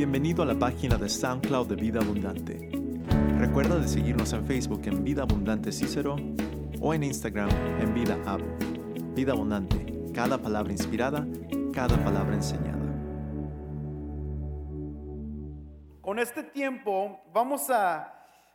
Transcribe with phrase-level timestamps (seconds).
[0.00, 2.70] Bienvenido a la página de SoundCloud de Vida Abundante.
[3.36, 6.16] Recuerda de seguirnos en Facebook en Vida Abundante Cícero
[6.80, 8.40] o en Instagram en Vida Ab.
[9.14, 11.26] Vida Abundante, cada palabra inspirada,
[11.74, 12.78] cada palabra enseñada.
[16.00, 18.10] Con este tiempo vamos a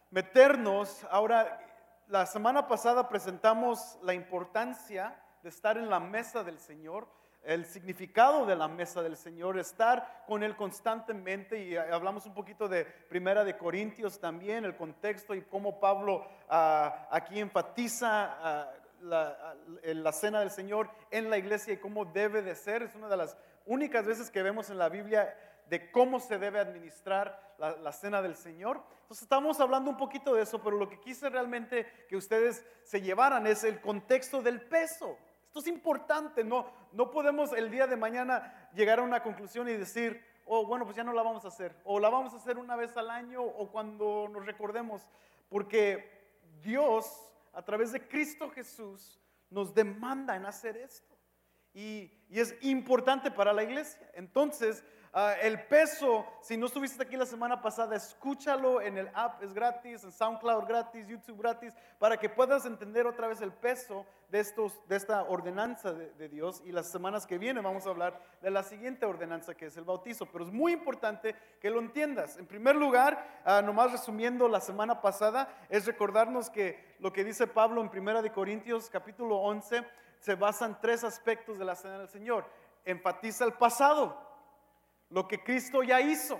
[0.09, 1.59] meternos, ahora
[2.07, 7.07] la semana pasada presentamos la importancia de estar en la mesa del Señor,
[7.45, 12.67] el significado de la mesa del Señor, estar con Él constantemente y hablamos un poquito
[12.67, 18.71] de Primera de Corintios también, el contexto y cómo Pablo ah, aquí enfatiza ah,
[19.01, 22.81] la, la cena del Señor en la iglesia y cómo debe de ser.
[22.81, 25.37] Es una de las únicas veces que vemos en la Biblia
[25.69, 28.81] de cómo se debe administrar la, la, cena del Señor.
[29.01, 33.01] Entonces estamos hablando un poquito de eso, pero lo que quise realmente que ustedes se
[33.01, 35.17] llevaran es el contexto del peso.
[35.55, 39.71] Esto es importante, no, no podemos el día de mañana llegar a una conclusión y
[39.71, 42.57] decir, oh, bueno, pues ya no la vamos a hacer, o la vamos a hacer
[42.57, 45.01] una vez al año o cuando nos recordemos,
[45.47, 46.11] porque
[46.61, 49.17] Dios, a través de Cristo Jesús,
[49.49, 51.15] nos demanda en hacer esto.
[51.73, 54.11] Y, y es importante para la iglesia.
[54.13, 54.83] Entonces,
[55.15, 59.53] Uh, el peso, si no estuviste aquí la semana pasada, escúchalo en el app, es
[59.53, 64.41] gratis, en SoundCloud gratis, YouTube gratis, para que puedas entender otra vez el peso de,
[64.41, 66.61] estos, de esta ordenanza de, Dios.
[66.65, 69.85] Y las semanas que vienen vamos a hablar de la siguiente ordenanza que es el
[69.85, 70.25] bautizo.
[70.25, 72.35] Pero es muy importante que lo entiendas.
[72.35, 77.47] En primer lugar, uh, nomás resumiendo la semana pasada, es recordarnos que lo que dice
[77.47, 79.81] Pablo en Primera de Corintios capítulo 11
[80.19, 82.43] se basa en tres aspectos de la cena del Señor.
[82.83, 84.24] Enfatiza el pasado
[85.09, 86.39] lo que Cristo ya hizo,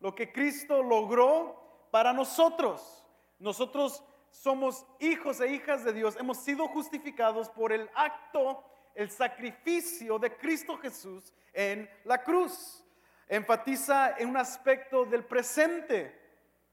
[0.00, 3.06] lo que Cristo logró para nosotros.
[3.38, 10.18] Nosotros somos hijos e hijas de Dios, hemos sido justificados por el acto, el sacrificio
[10.18, 12.84] de Cristo Jesús en la cruz.
[13.28, 16.18] Enfatiza en un aspecto del presente,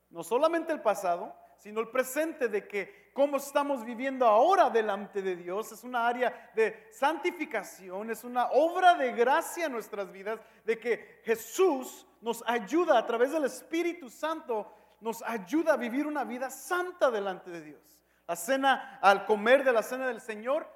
[0.10, 5.36] no solamente el pasado, sino el presente de que cómo estamos viviendo ahora delante de
[5.36, 10.78] Dios es una área de santificación, es una obra de gracia en nuestras vidas, de
[10.78, 16.52] que Jesús nos ayuda a través del Espíritu Santo, nos ayuda a vivir una vida
[16.52, 18.00] santa delante de Dios.
[18.28, 20.72] La cena, al comer de la cena del Señor,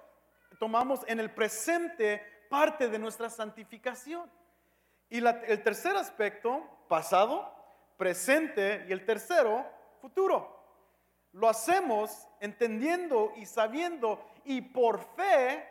[0.57, 4.28] tomamos en el presente parte de nuestra santificación.
[5.12, 7.53] Y el tercer aspecto, pasado,
[7.97, 9.63] presente, y el tercero,
[10.01, 10.59] futuro.
[11.34, 15.66] Lo hacemos entendiendo y sabiendo y por fe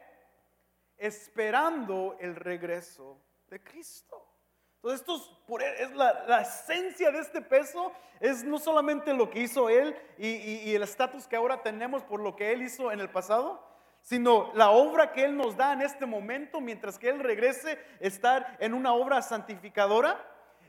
[0.96, 4.26] esperando el regreso de Cristo.
[4.76, 9.94] Entonces, esto es, la, esencia de este peso, es no solamente lo que hizo Él
[10.16, 13.62] y, el estatus que ahora tenemos por lo que Él hizo en el pasado,
[14.00, 18.56] sino la obra que Él nos da en este momento, mientras que Él regrese, estar
[18.60, 20.26] en una obra santificadora.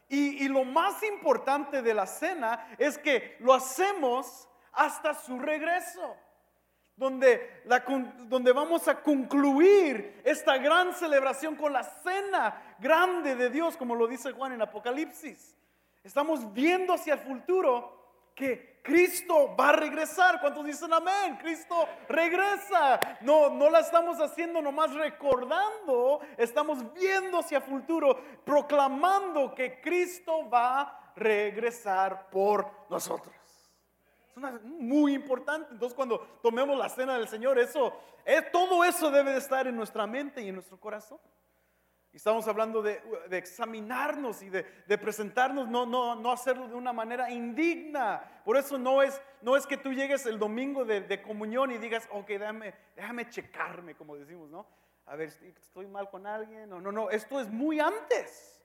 [0.09, 6.15] Y lo más importante de la cena es que lo hacemos hasta su regreso,
[6.95, 7.79] donde, la,
[8.27, 14.07] donde vamos a concluir esta gran celebración con la cena grande de Dios, como lo
[14.07, 15.55] dice Juan en Apocalipsis.
[16.03, 18.01] Estamos viendo hacia el futuro
[18.35, 20.39] que Cristo va a regresar.
[20.41, 21.37] ¿Cuántos dicen amén?
[21.39, 22.99] Cristo regresa.
[23.21, 30.49] No, no la estamos haciendo nomás recordando, estamos viendo hacia el futuro, proclamando que Cristo
[30.49, 33.40] va a regresar por nosotros.
[34.35, 35.69] Es muy importante.
[35.71, 37.93] Entonces, cuando tomemos la cena del Señor, eso,
[38.25, 41.19] es, todo eso debe de estar en nuestra mente y en nuestro corazón.
[42.13, 46.75] Y estamos hablando de, de examinarnos y de, de, presentarnos, no, no, no hacerlo de
[46.75, 48.41] una manera indigna.
[48.43, 51.77] Por eso no es, no es que tú llegues el domingo de, de comunión y
[51.77, 54.67] digas, ok, déjame, déjame checarme, como decimos, ¿no?
[55.05, 56.69] A ver, estoy mal con alguien.
[56.69, 58.60] No, no, no, esto es muy antes.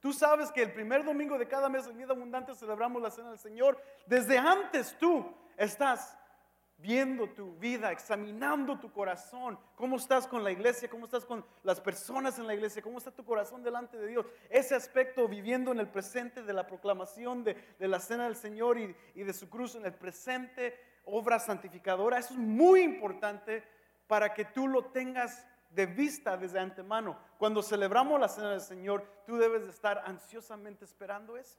[0.00, 3.30] Tú sabes que el primer domingo de cada mes de vida abundante celebramos la cena
[3.30, 3.80] del Señor.
[4.06, 6.16] Desde antes tú estás
[6.78, 11.80] viendo tu vida, examinando tu corazón, cómo estás con la iglesia, cómo estás con las
[11.80, 14.26] personas en la iglesia, cómo está tu corazón delante de Dios.
[14.48, 18.96] Ese aspecto viviendo en el presente de la proclamación de, la cena del Señor y,
[19.14, 23.62] y de su cruz en el presente, obra santificadora, eso es muy importante
[24.06, 27.16] para que tú lo tengas de vista desde antemano.
[27.38, 31.58] Cuando celebramos la cena del Señor, tú debes de estar ansiosamente esperando eso.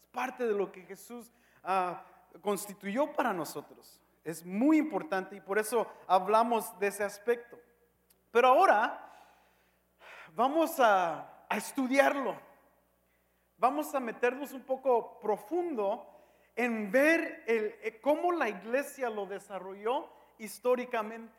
[0.00, 1.32] Es parte de lo que Jesús
[1.64, 4.00] uh, constituyó para nosotros.
[4.24, 7.58] Es muy importante y por eso hablamos de ese aspecto.
[8.30, 9.02] Pero ahora
[10.34, 12.36] vamos a, a estudiarlo.
[13.56, 16.12] Vamos a meternos un poco profundo
[16.54, 21.32] en ver el, eh, cómo la iglesia lo desarrolló históricamente.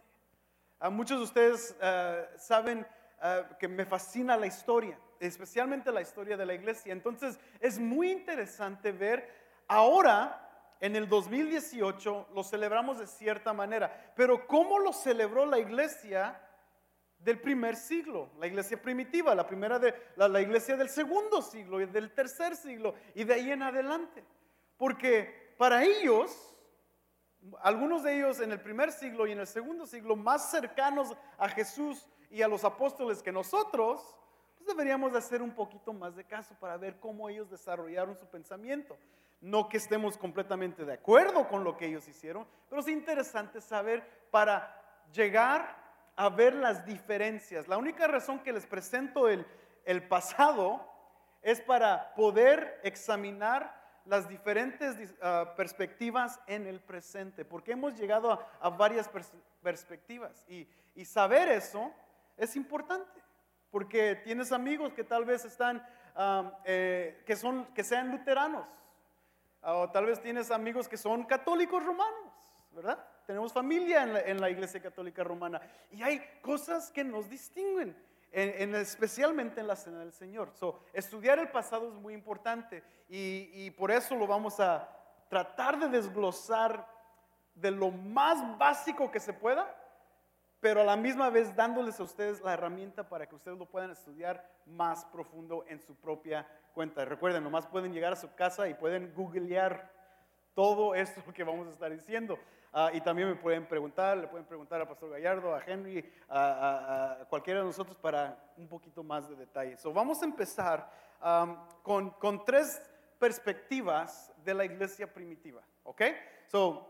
[0.91, 2.85] Muchos de ustedes uh, saben
[3.19, 4.99] uh, que me fascina la historia.
[5.19, 6.93] especialmente la historia de la iglesia.
[6.93, 9.27] Entonces es muy interesante ver
[9.67, 16.39] ahora, en el 2018, lo celebramos de cierta manera, pero ¿cómo lo celebró la iglesia?
[17.19, 21.85] del primer siglo, la iglesia primitiva, la primera de la, iglesia del segundo siglo y
[21.87, 24.23] del tercer siglo y de ahí en adelante.
[24.77, 26.56] Porque para ellos,
[27.61, 31.49] algunos de ellos en el primer siglo y en el segundo siglo, más cercanos a
[31.49, 34.15] Jesús y a los apóstoles que nosotros,
[34.57, 38.27] pues deberíamos de hacer un poquito más de caso para ver cómo ellos desarrollaron su
[38.27, 38.97] pensamiento.
[39.39, 44.03] No que estemos completamente de acuerdo con lo que ellos hicieron, pero es interesante saber
[44.31, 44.75] para
[45.13, 45.77] llegar
[46.15, 47.67] a ver las diferencias.
[47.67, 49.45] La única razón que les presento el,
[49.85, 50.83] el pasado
[51.43, 58.47] es para poder examinar las diferentes uh, perspectivas en el presente, porque hemos llegado a,
[58.59, 59.31] a varias pers
[59.61, 61.91] perspectivas y, y, saber eso
[62.37, 63.21] es importante,
[63.69, 68.65] porque tienes amigos que tal vez están, um, eh, que, son, que sean luteranos,
[69.61, 72.33] o tal vez tienes amigos que son católicos romanos,
[72.71, 73.03] ¿verdad?
[73.27, 75.61] tenemos familia en la, Iglesia Católica Romana
[75.91, 77.93] y hay cosas que nos distinguen,
[78.31, 80.51] en, especialmente en la Cena del Señor.
[80.53, 84.89] So, estudiar el pasado es muy importante y, y por eso lo vamos a
[85.29, 86.87] tratar de desglosar
[87.55, 89.75] de lo más básico que se pueda,
[90.59, 93.91] pero a la misma vez dándoles a ustedes la herramienta para que ustedes lo puedan
[93.91, 97.05] estudiar más profundo en su propia cuenta.
[97.05, 99.91] Recuerden, nomás pueden llegar a su casa y pueden googlear
[100.53, 102.39] todo esto que vamos a estar diciendo.
[102.79, 107.25] Ah, y también me pueden preguntar, le pueden preguntar al Pastor Gallardo, a Henry, a,
[107.27, 109.75] cualquiera de nosotros para un poquito más de detalle.
[109.77, 110.87] So, vamos a empezar
[111.81, 112.79] con, con, tres
[113.17, 115.63] perspectivas de la iglesia primitiva.
[115.85, 116.03] ¿Ok?
[116.45, 116.87] So,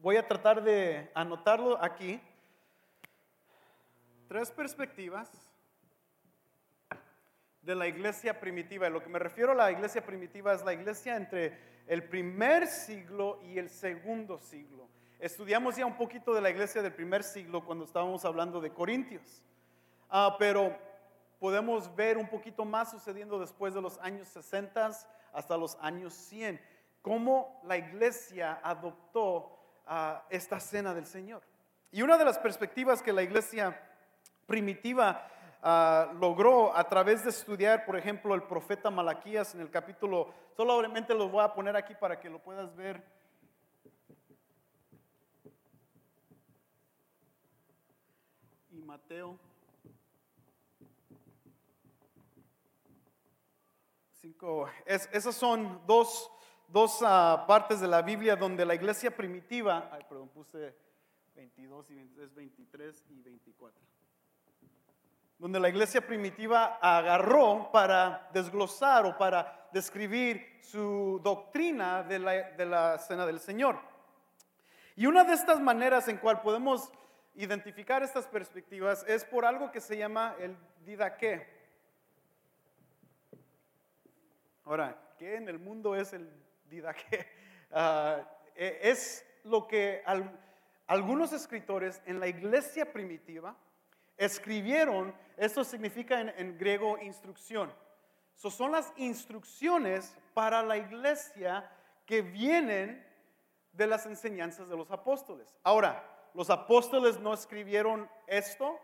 [0.00, 2.20] voy a tratar de anotarlo aquí.
[4.28, 5.51] Tres perspectivas
[7.62, 8.88] de la iglesia primitiva.
[8.88, 13.40] lo que me refiero a la iglesia primitiva es la iglesia entre el primer siglo
[13.42, 14.88] y el segundo siglo.
[15.18, 19.42] Estudiamos ya un poquito de la iglesia del primer siglo cuando estábamos hablando de Corintios,
[20.10, 20.76] ah, pero
[21.38, 24.90] podemos ver un poquito más sucediendo después de los años 60
[25.32, 26.60] hasta los años 100,
[27.00, 29.56] cómo la iglesia adoptó
[29.86, 31.42] ah, esta cena del Señor.
[31.92, 33.80] Y una de las perspectivas que la iglesia
[34.46, 35.28] primitiva
[35.64, 41.14] Ah, logró a través de estudiar, por ejemplo, el profeta Malaquías en el capítulo, solamente
[41.14, 43.00] lo voy a poner aquí para que lo puedas ver.
[48.72, 49.38] Y Mateo
[54.20, 54.68] 5.
[54.86, 56.28] esas son dos,
[56.66, 60.74] dos ah, partes de la Biblia donde la iglesia primitiva, ay, perdón, puse
[61.36, 63.91] 22 y 23, 23 y 24
[65.42, 73.26] donde la iglesia primitiva agarró para desglosar o para describir su doctrina de la, cena
[73.26, 73.76] del Señor.
[74.94, 76.92] Y una de estas maneras en cual podemos
[77.34, 80.56] identificar estas perspectivas es por algo que se llama el
[80.86, 81.44] didaqué.
[84.64, 86.30] Ahora, ¿qué en el mundo es el
[86.70, 87.26] didaqué?
[87.74, 88.20] Ah,
[88.54, 90.04] e, es lo que
[90.86, 93.56] algunos escritores en la iglesia primitiva
[94.24, 97.72] escribieron, esto significa en, griego instrucción.
[98.34, 101.70] son las instrucciones para la iglesia
[102.06, 103.04] que vienen
[103.72, 105.54] de las enseñanzas de los apóstoles.
[105.62, 108.78] Ahora, los apóstoles no escribieron esto,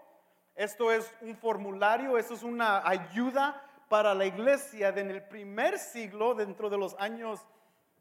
[0.54, 5.78] esto es un formulario, esto es una ayuda para la iglesia de en el primer
[5.78, 7.47] siglo, dentro de los años,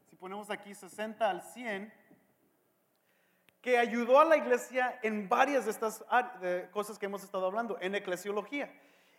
[0.08, 1.92] si ponemos aquí 60 al 100,
[3.60, 6.04] que ayudó a la iglesia en varias de estas
[6.70, 8.72] cosas que hemos estado hablando, en eclesiología.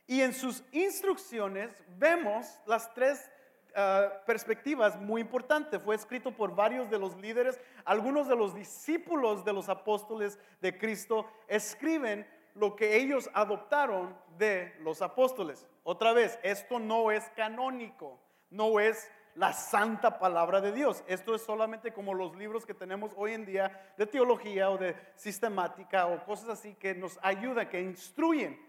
[0.07, 3.29] Y en sus instrucciones vemos las tres
[3.75, 5.81] ah, perspectivas muy importantes.
[5.81, 10.77] Fue escrito por varios de los líderes, algunos de los discípulos de los apóstoles de
[10.77, 15.67] Cristo escriben lo que ellos adoptaron de los apóstoles.
[15.83, 18.19] Otra vez, esto no es canónico,
[18.49, 21.01] no es la santa palabra de Dios.
[21.07, 24.97] Esto es solamente como los libros que tenemos hoy en día de teología o de
[25.15, 28.59] sistemática o cosas así que nos ayudan, que instruyen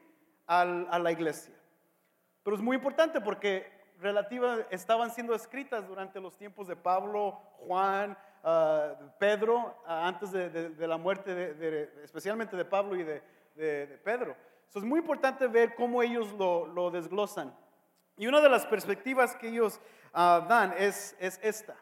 [0.46, 1.54] a la iglesia.
[2.44, 3.66] Pero es muy importante porque
[3.98, 7.32] relativa, estaban siendo escritas durante los tiempos de Pablo,
[7.66, 13.22] Juan, ah, Pedro, ah, antes de, la muerte, de, especialmente de Pablo y de,
[14.04, 14.36] Pedro.
[14.72, 17.52] es muy importante ver cómo ellos lo, lo desglosan.
[18.20, 19.80] Y una de las perspectivas que ellos
[20.12, 21.74] uh, dan es, es esta.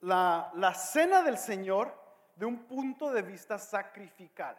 [0.00, 1.94] La, la, cena del Señor
[2.36, 4.56] de un punto de vista sacrificial.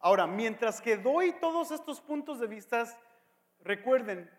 [0.00, 2.84] Ahora, mientras que doy todos estos puntos de vista,
[3.64, 4.30] recuerden,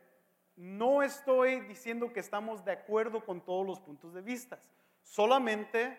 [0.57, 4.59] no estoy diciendo que estamos de acuerdo con todos los puntos de vista,
[5.01, 5.97] solamente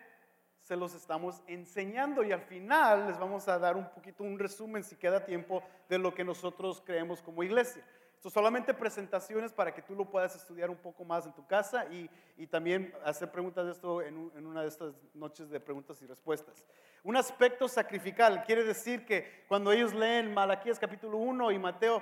[0.63, 4.83] se los estamos enseñando y al final les vamos a dar un poquito un resumen,
[4.83, 7.83] si queda tiempo, de lo que nosotros creemos como iglesia.
[8.15, 11.85] Esto solamente presentaciones para que tú lo puedas estudiar un poco más en tu casa
[11.91, 16.01] y, y también hacer preguntas de esto en, en, una de estas noches de preguntas
[16.01, 16.63] y respuestas.
[17.03, 22.01] Un aspecto sacrificial quiere decir que cuando ellos leen Malaquías capítulo 1 y Mateo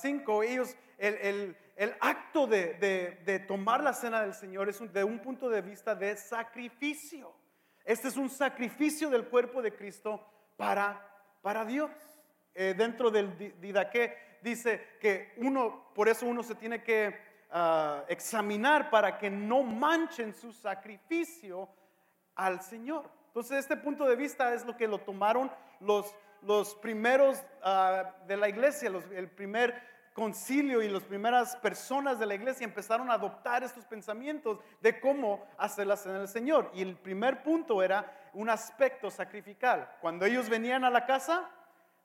[0.00, 4.70] 5, uh, ellos, el, el, el acto de, de, de, tomar la cena del Señor
[4.70, 7.41] es un, de un punto de vista de sacrificio.
[7.84, 10.24] Este es un sacrificio del cuerpo de Cristo
[10.56, 11.00] para,
[11.40, 11.90] para Dios.
[12.54, 17.08] Eh, dentro del Didaqué dice que uno, por eso uno se tiene que
[17.50, 21.68] uh, examinar para que no manchen su sacrificio
[22.34, 23.10] al Señor.
[23.28, 28.36] Entonces, este punto de vista es lo que lo tomaron los, los primeros uh, de
[28.36, 33.62] la iglesia, el primer concilio y las primeras personas de la iglesia empezaron a adoptar
[33.62, 36.70] estos pensamientos de cómo hacer la cena del Señor.
[36.74, 39.96] Y el primer punto era un aspecto sacrificial.
[40.00, 41.50] Cuando ellos venían a la casa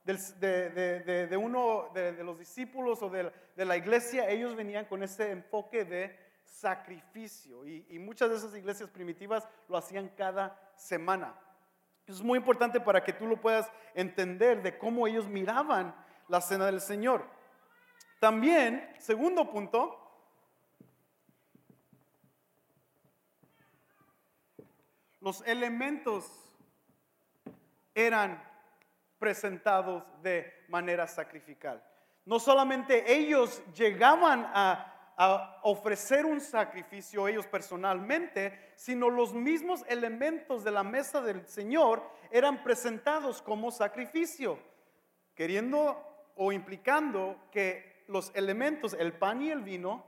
[0.04, 3.32] de, de, uno de, los discípulos o de,
[3.66, 7.66] la iglesia, ellos venían con ese enfoque de sacrificio.
[7.68, 11.36] Y, y muchas de esas iglesias primitivas lo hacían cada semana.
[12.06, 15.94] Es muy importante para que tú lo puedas entender de cómo ellos miraban
[16.30, 17.37] la cena del Señor.
[18.20, 20.08] También, segundo punto,
[25.22, 26.26] los elementos
[27.94, 28.44] eran
[29.20, 31.84] presentados de manera sacrificial.
[32.26, 34.94] No solamente ellos llegaban a,
[35.64, 42.64] ofrecer un sacrificio ellos personalmente, sino los mismos elementos de la mesa del Señor eran
[42.64, 44.60] presentados como sacrificio,
[45.34, 46.00] queriendo
[46.36, 50.06] o implicando que los elementos, el pan y el vino,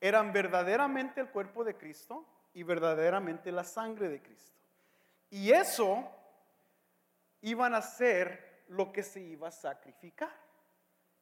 [0.00, 4.60] eran verdaderamente el cuerpo de Cristo y verdaderamente la sangre de Cristo.
[5.30, 6.08] Y eso
[7.42, 10.32] iban a ser lo que se iba a sacrificar,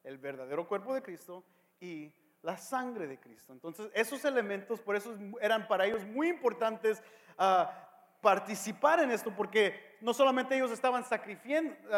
[0.03, 1.43] el verdadero cuerpo de Cristo
[1.79, 3.53] y la sangre de Cristo.
[3.53, 7.01] Entonces, esos elementos, por eso eran para ellos muy importantes
[7.39, 7.65] uh,
[8.21, 11.03] participar en esto, porque no solamente ellos estaban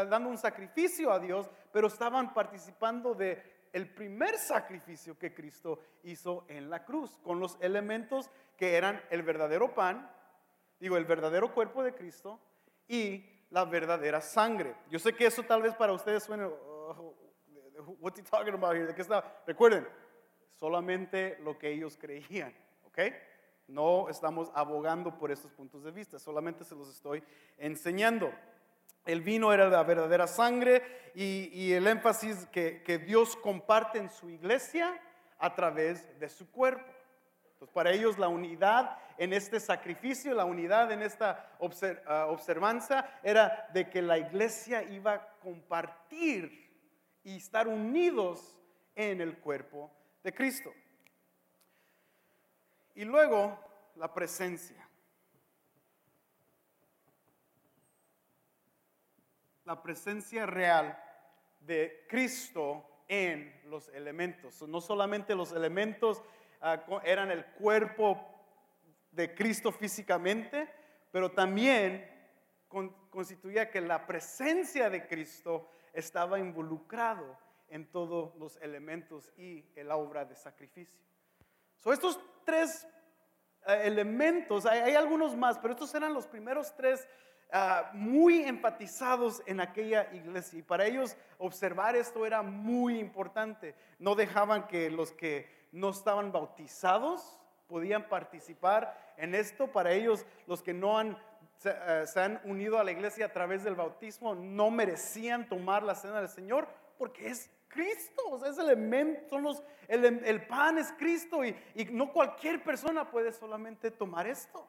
[0.09, 6.45] dando un sacrificio a Dios, pero estaban participando de el primer sacrificio que Cristo hizo
[6.47, 10.11] en la cruz, con los elementos que eran el verdadero pan,
[10.79, 12.39] digo, el verdadero cuerpo de Cristo
[12.87, 14.75] y la verdadera sangre.
[14.89, 17.15] Yo sé que eso tal vez para ustedes suene, oh,
[18.31, 18.59] talking?
[18.87, 19.43] ¿De qué está?
[19.45, 19.87] Recuerden,
[20.55, 22.53] solamente lo que ellos creían,
[22.83, 22.99] ¿ok?
[23.67, 27.23] No estamos abogando por estos puntos de vista, solamente se los estoy
[27.57, 28.33] enseñando.
[29.07, 35.01] El vino era la verdadera sangre y, el énfasis que, Dios comparte en su iglesia
[35.39, 36.85] a través de su cuerpo.
[37.53, 41.57] Entonces, para ellos la unidad en este sacrificio, la unidad en esta
[42.05, 46.69] ah, observanza era de que la iglesia iba a compartir
[47.23, 48.57] y estar unidos
[48.93, 49.89] en el cuerpo
[50.21, 50.71] de Cristo.
[52.93, 53.57] Y luego
[53.95, 54.86] la presencia.
[59.67, 60.97] La presencia real
[61.59, 64.61] de Cristo en los elementos.
[64.61, 66.23] No solamente los elementos
[66.61, 68.17] ah, eran el cuerpo
[69.11, 70.69] de Cristo físicamente,
[71.11, 72.09] pero también
[73.09, 80.23] constituía que la presencia de Cristo estaba involucrado en todos los elementos y la obra
[80.23, 81.01] de sacrificio.
[81.75, 82.87] So, estos tres
[83.65, 87.05] eh, elementos, hay, hay, algunos más, pero estos eran los primeros tres
[87.49, 93.73] Ah, muy enfatizados en aquella iglesia y para ellos observar esto era muy importante.
[93.99, 99.71] No dejaban que los que no estaban bautizados podían participar en esto.
[99.71, 101.17] Para ellos, los que no han,
[101.55, 105.95] se, eh, han unido a la iglesia a través del bautismo no merecían tomar la
[105.95, 111.55] cena del Señor porque es Cristo, es el elemento, los, el, pan es Cristo y
[111.91, 114.67] no cualquier persona puede solamente tomar esto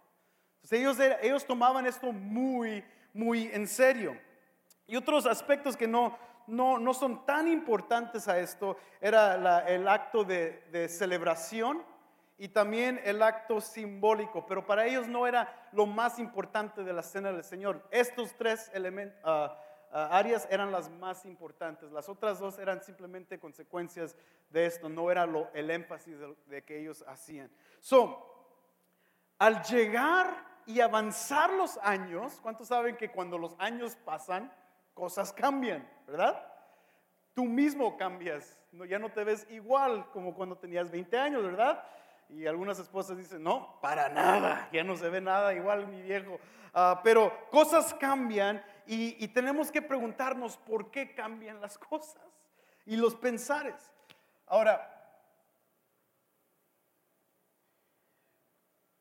[0.70, 4.16] ellos, ellos tomaban esto muy, muy en serio.
[4.86, 6.16] Y otros aspectos que no,
[6.48, 11.84] no, no son tan importantes a esto era el acto de, celebración
[12.38, 17.02] y también el acto simbólico, pero para ellos no era lo más importante de la
[17.02, 17.86] cena del Señor.
[17.90, 19.58] Estos tres elementos, ah,
[19.92, 24.16] ah, áreas eran las más importantes, las otras dos eran simplemente consecuencias
[24.50, 27.50] de esto, no era lo, el énfasis de, de que ellos hacían.
[27.80, 28.37] So,
[29.38, 34.52] al llegar y avanzar los años, ¿cuántos saben que cuando los años pasan,
[34.94, 36.44] cosas cambian, verdad?
[37.34, 41.84] Tú mismo cambias, ya no te ves igual como cuando tenías 20 años, ¿verdad?
[42.28, 46.38] Y algunas esposas dicen, no, para nada, ya no se ve nada igual mi viejo.
[46.74, 52.22] Ah, pero cosas cambian y, y tenemos que preguntarnos por qué cambian las cosas
[52.84, 53.92] y los pensares.
[54.46, 54.97] Ahora,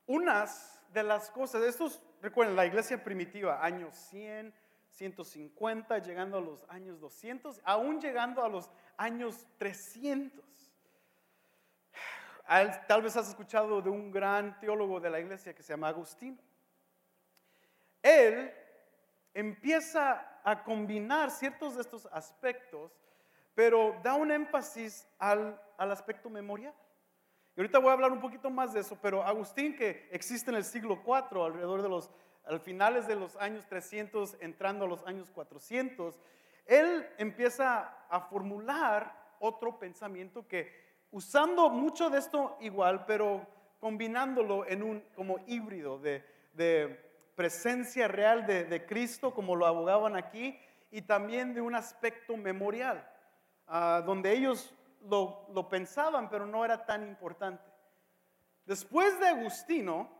[0.08, 4.52] unas de las cosas, estos, recuerden, la iglesia primitiva, años 100,
[4.90, 10.44] 150, llegando a los años 200, aún llegando a los años 300.
[12.88, 16.40] Tal vez has escuchado de un gran teólogo de la iglesia que se llama Agustín.
[18.02, 18.50] Él
[19.34, 22.98] empieza a combinar ciertos de estos aspectos,
[23.54, 26.74] pero da un énfasis al, al aspecto memorial.
[27.58, 30.58] Y ahorita voy a hablar un poquito más de eso, pero Agustín, que existe en
[30.58, 32.08] el siglo IV, alrededor de los,
[32.44, 36.20] al finales de los años 300, entrando a los años 400,
[36.66, 40.72] él empieza a formular otro pensamiento que
[41.10, 43.44] usando mucho de esto igual, pero
[43.80, 46.24] combinándolo en un como híbrido de,
[47.34, 50.56] presencia real de, Cristo, como lo abogaban aquí,
[50.92, 53.04] y también de un aspecto memorial,
[53.66, 54.72] ah, donde ellos
[55.08, 57.70] lo, pensaban, pero no era tan importante.
[58.64, 60.10] Después de Agustino,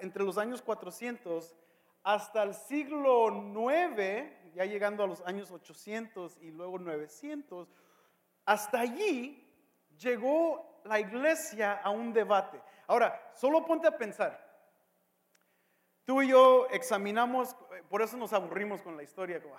[0.00, 1.56] entre los años 400
[2.02, 7.68] hasta el siglo 9, ya llegando a los años 800 y luego 900,
[8.46, 9.46] hasta allí
[9.98, 12.60] llegó la iglesia a un debate.
[12.86, 14.48] Ahora, solo ponte a pensar.
[16.04, 17.54] Tú y yo examinamos,
[17.88, 19.52] por eso nos aburrimos con la historia, ah, ¿por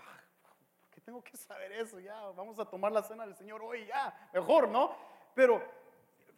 [1.06, 2.00] tengo que saber eso?
[2.00, 4.96] Ya, vamos a tomar la cena del Señor hoy, ya, mejor, ¿no?
[5.34, 5.62] Pero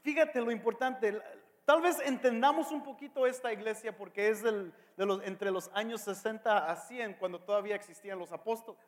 [0.02, 1.22] fíjate lo importante,
[1.66, 6.70] tal vez entendamos un poquito esta iglesia porque es de los, entre los años 60
[6.70, 8.82] a 100, cuando todavía existían los apóstoles.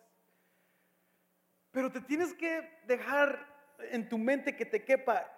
[1.72, 3.54] Pero te tienes que dejar
[3.92, 5.30] en tu mente que te quepa,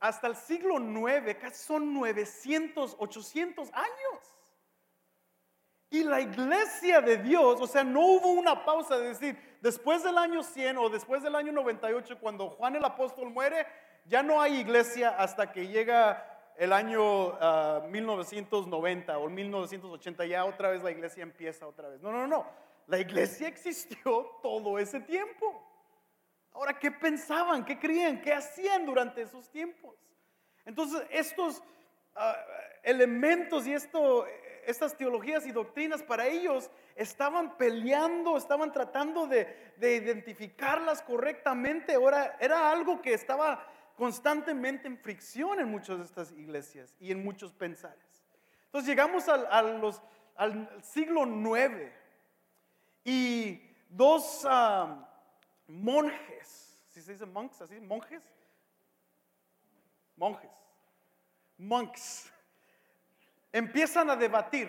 [0.00, 4.33] hasta el siglo 9, casi son 900, 800 años.
[5.94, 10.18] Y la iglesia de Dios, o sea, no hubo una pausa de decir, después del
[10.18, 13.64] año 100 o después del año 98, cuando Juan el apóstol muere,
[14.04, 17.38] ya no hay iglesia hasta que llega el año
[17.86, 22.02] 1990 ah, o 1980, ya otra vez la iglesia empieza otra vez.
[22.02, 22.44] No, no, no,
[22.88, 25.62] la iglesia existió todo ese tiempo.
[26.54, 27.64] Ahora, ¿qué pensaban?
[27.64, 28.20] ¿Qué creían?
[28.20, 29.94] ¿Qué hacían durante esos tiempos?
[30.64, 31.62] Entonces, estos
[32.16, 32.36] ah,
[32.82, 34.26] elementos y esto,
[34.66, 41.94] estas teologías y doctrinas para ellos estaban peleando, estaban tratando de, de identificarlas correctamente.
[41.94, 47.24] Ahora, era algo que estaba constantemente en fricción en muchas de estas iglesias y en
[47.24, 48.24] muchos pensares.
[48.66, 49.46] Entonces, llegamos al,
[50.36, 51.90] al siglo IX
[53.04, 54.46] y dos...
[54.48, 55.10] Ah,
[55.66, 58.22] monjes, si se dice monks así, monjes,
[60.16, 60.50] monjes,
[61.56, 62.32] monks,
[63.54, 64.68] empiezan a debatir.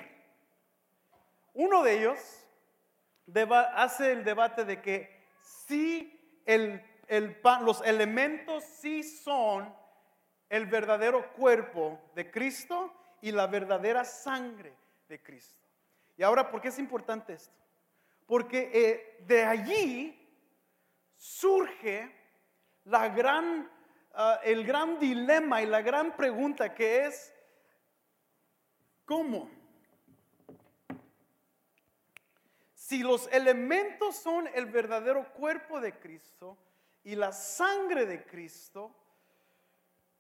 [1.54, 2.19] Uno de ellos
[3.74, 6.12] hace el debate de que si
[7.62, 9.76] los elementos sí son
[10.50, 14.78] el verdadero cuerpo de Cristo y la verdadera sangre
[15.10, 15.60] de Cristo.
[16.15, 17.58] Y ahora, ¿por qué es importante esto?
[18.28, 20.30] Porque eh, de allí
[21.15, 22.15] surge
[24.13, 27.35] ah, el gran dilema y la gran pregunta que es,
[29.06, 29.50] ¿cómo?
[32.74, 36.58] Si los elementos son el verdadero cuerpo de Cristo
[37.04, 38.96] y la sangre de Cristo,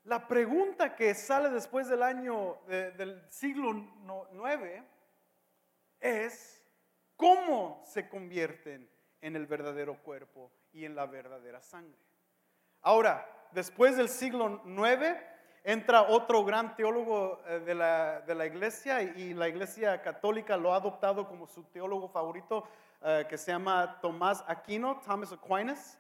[0.03, 4.83] la pregunta que sale después del año del siglo IX
[5.99, 6.63] es,
[7.15, 8.89] ¿cómo se convierten
[9.25, 11.99] en el verdadero cuerpo y en la verdadera sangre.
[12.81, 15.17] Ahora, después del siglo IX,
[15.65, 20.71] entra otro gran teólogo eh, de la, de la, iglesia y la iglesia católica lo
[20.71, 22.67] ha adoptado como su teólogo favorito,
[23.01, 25.97] eh, que se llama Tomás Aquino, Thomas Aquinas,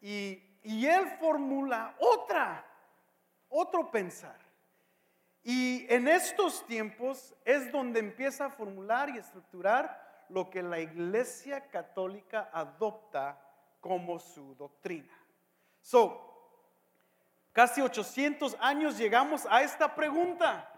[0.00, 2.66] y, y él formula otra,
[3.48, 4.36] otro pensar.
[5.44, 11.68] Y en estos tiempos es donde empieza a formular y estructurar lo que la iglesia
[11.68, 13.38] católica adopta
[13.80, 15.14] como su doctrina.
[15.80, 16.33] So,
[17.54, 20.68] casi 800 años llegamos a esta pregunta.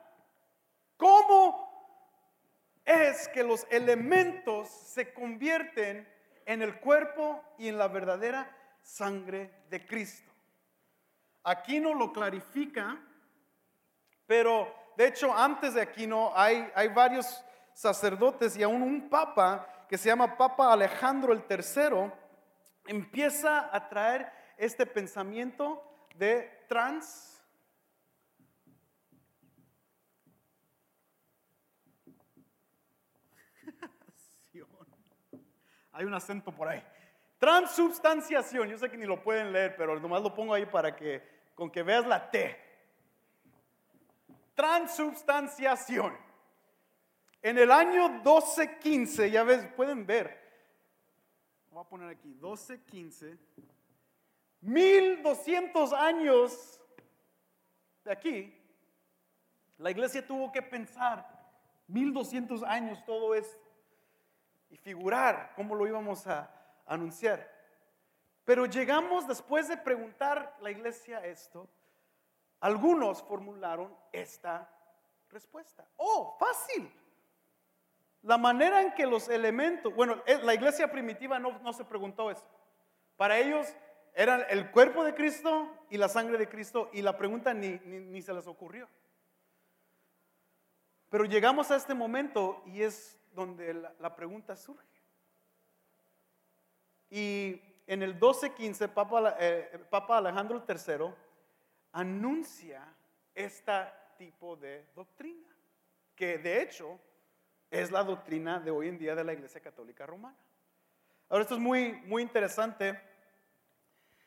[0.97, 1.67] ¿Cómo
[2.85, 6.09] es que los elementos se convierten
[6.45, 10.31] en el cuerpo y en la verdadera sangre de Cristo?
[11.43, 13.01] Aquí no lo clarifica,
[14.27, 19.67] pero de hecho antes de aquí no hay, hay varios sacerdotes y aún un papa
[19.89, 22.13] que se llama Papa Alejandro el III,
[22.87, 25.83] empieza a traer este pensamiento
[26.19, 27.37] de trans
[35.97, 36.85] Hay un acento por ahí.
[37.39, 38.69] Transubstanciación.
[38.69, 41.23] Yo sé que ni lo pueden leer, pero nomás lo pongo ahí para que
[41.55, 42.55] con que veas la T.
[44.55, 46.15] Transubstanciación.
[47.41, 50.39] En el año 1215, ya ves, pueden ver.
[51.71, 53.39] Voy a poner aquí, 1215.
[54.61, 56.81] 1200 años
[58.05, 58.57] de aquí,
[59.79, 61.27] la iglesia tuvo que pensar
[61.89, 63.67] 1200 años todo esto
[64.71, 66.51] y figurar cómo lo íbamos a
[66.87, 67.53] anunciar.
[68.45, 71.69] Pero llegamos después de preguntar la iglesia esto,
[72.61, 74.71] algunos formularon esta
[75.31, 75.87] respuesta.
[75.97, 76.91] Oh, fácil.
[78.23, 82.31] La manera en que los elementos, bueno, eh, la iglesia primitiva no, no se preguntó
[82.31, 82.47] eso.
[83.17, 83.75] Para ellos
[84.19, 88.01] eran el cuerpo de Cristo y la sangre de Cristo y la pregunta ni, ni,
[88.01, 88.89] ni se les ocurrió.
[91.11, 94.85] Pero llegamos a este momento y es donde la, pregunta surge.
[97.11, 101.15] Y en el 1215, Papa, eh, Papa Alejandro III
[101.93, 102.83] anuncia
[103.35, 103.73] este
[104.17, 105.47] tipo de doctrina,
[106.15, 106.99] que de hecho
[107.71, 110.39] es la doctrina de hoy en día de la Iglesia Católica Romana.
[111.29, 112.99] Ahora, esto es muy, muy interesante.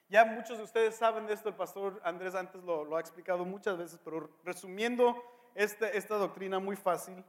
[0.10, 3.78] Ya muchos de ustedes saben de esto, el pastor Andrés antes lo, ha explicado muchas
[3.78, 5.24] veces, pero resumiendo
[5.56, 7.24] este, esta doctrina muy fácil,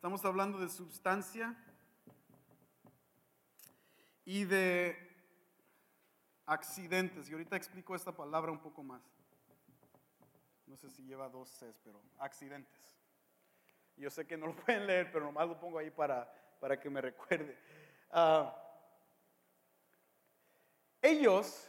[0.00, 1.54] Estamos hablando de sustancia
[4.24, 4.96] y de
[6.46, 7.28] accidentes.
[7.28, 9.02] Y ahorita explico esta palabra un poco más.
[10.64, 12.98] No sé si lleva dos Cs, pero accidentes.
[13.94, 16.88] Yo sé que no lo pueden leer, pero nomás lo pongo ahí para, para que
[16.88, 17.58] me recuerde.
[18.10, 18.56] Ah,
[21.02, 21.68] ellos,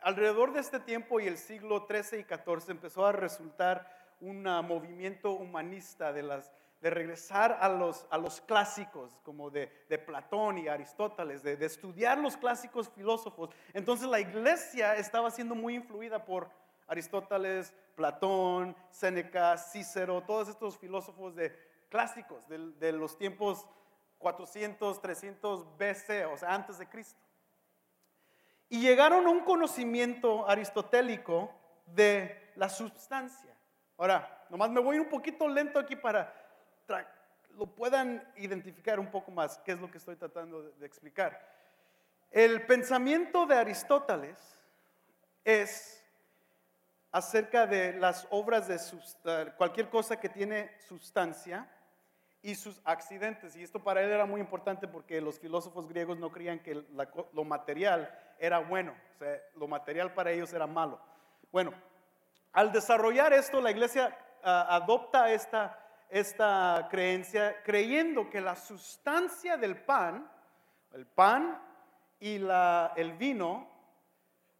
[0.00, 5.32] alrededor de este tiempo y el siglo XIII y XIV, empezó a resultar un movimiento
[5.32, 9.68] humanista de regresar a los, a los clásicos, como de,
[10.06, 13.50] Platón y Aristóteles, de, estudiar los clásicos filósofos.
[13.72, 16.50] Entonces la iglesia estaba siendo muy influida por
[16.86, 21.56] Aristóteles, Platón, Séneca, Cícero, todos estos filósofos de
[21.88, 23.66] clásicos de, de los tiempos
[24.18, 27.18] 400, 300 BC, o sea, antes de Cristo.
[28.70, 31.52] Y llegaron a un conocimiento aristotélico
[31.84, 33.54] de la substancia.
[33.98, 36.40] Ahora, nomás me voy un poquito lento aquí para
[37.56, 41.38] lo puedan identificar un poco más, qué es lo que estoy tratando de, explicar.
[42.30, 44.38] El pensamiento de Aristóteles
[45.44, 46.02] es
[47.12, 51.68] acerca de las obras de cualquier cosa que tiene sustancia
[52.42, 53.56] y sus accidentes.
[53.56, 56.84] Y esto para él era muy importante porque los filósofos griegos no creían que
[57.32, 61.00] lo material era bueno, o sea, lo material para ellos era malo.
[61.52, 61.72] Bueno,
[62.52, 69.76] al desarrollar esto, la iglesia ah, adopta esta esta creencia creyendo que la sustancia del
[69.76, 70.28] pan,
[70.92, 71.62] el pan
[72.18, 73.68] y la, el vino,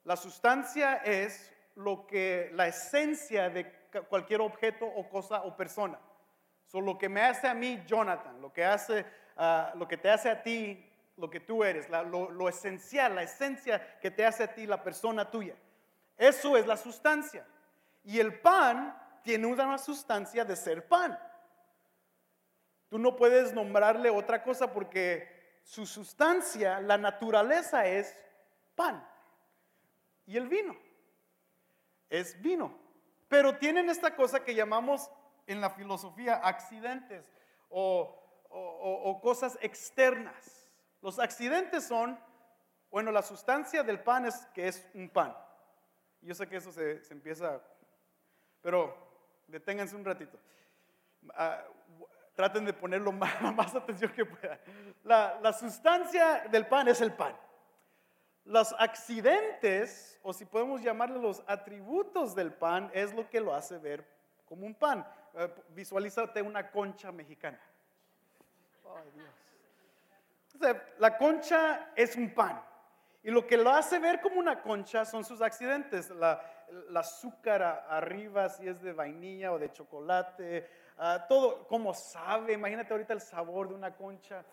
[0.04, 3.70] la sustancia es lo que la esencia de
[4.08, 5.98] cualquier objeto o cosa o persona.
[6.70, 9.04] So, lo que me hace a mí Jonathan, lo que hace,
[9.36, 13.24] ah, lo que te hace a ti, lo que tú eres, lo, lo esencial, la
[13.24, 15.56] esencia que te hace a ti la persona tuya.
[16.16, 17.46] Eso es la sustancia.
[18.04, 21.18] Y el pan tiene una sustancia de ser pan.
[22.88, 28.16] Tú no puedes nombrarle otra cosa porque su sustancia, la naturaleza es
[28.74, 29.06] pan.
[30.26, 30.76] Y el vino
[32.10, 32.76] es vino.
[33.28, 35.08] Pero tienen esta cosa que llamamos
[35.50, 37.24] en la filosofía accidentes
[37.68, 38.16] o,
[39.22, 40.68] cosas externas.
[41.02, 42.18] Los accidentes son,
[42.90, 45.36] bueno, la sustancia del pan es que es un pan.
[46.22, 47.60] Yo sé que eso se, empieza,
[48.60, 48.96] pero
[49.48, 50.38] deténganse un ratito.
[51.34, 51.62] Ah,
[52.34, 54.58] traten de ponerlo más, más atención que puedan.
[55.04, 57.36] La, sustancia del pan es el pan.
[58.44, 63.78] Los accidentes, o si podemos llamarle los atributos del pan, es lo que lo hace
[63.78, 64.19] ver
[64.50, 65.06] como un pan.
[65.34, 67.58] Eh, visualízate una concha mexicana.
[68.96, 70.76] Ay, Dios.
[70.98, 72.60] la concha es un pan.
[73.22, 76.10] Y lo que lo hace ver como una concha son sus accidentes.
[76.10, 76.42] La,
[76.94, 80.68] azúcar arriba, si es de vainilla o de chocolate,
[81.02, 84.44] Ah, todo, como sabe, imagínate ahorita el sabor de una concha.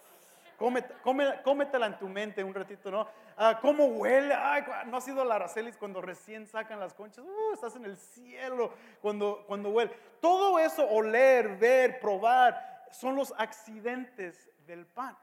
[0.58, 3.08] Cómetela en tu mente un ratito, ¿no?
[3.38, 4.34] Ah, ¿Cómo huele?
[4.34, 7.24] Ay, no ha sido la Aracelis cuando recién sacan las conchas.
[7.24, 9.92] Uh, estás en el cielo cuando, cuando huele.
[10.20, 15.16] Todo eso, oler, ver, probar, son los accidentes del pan.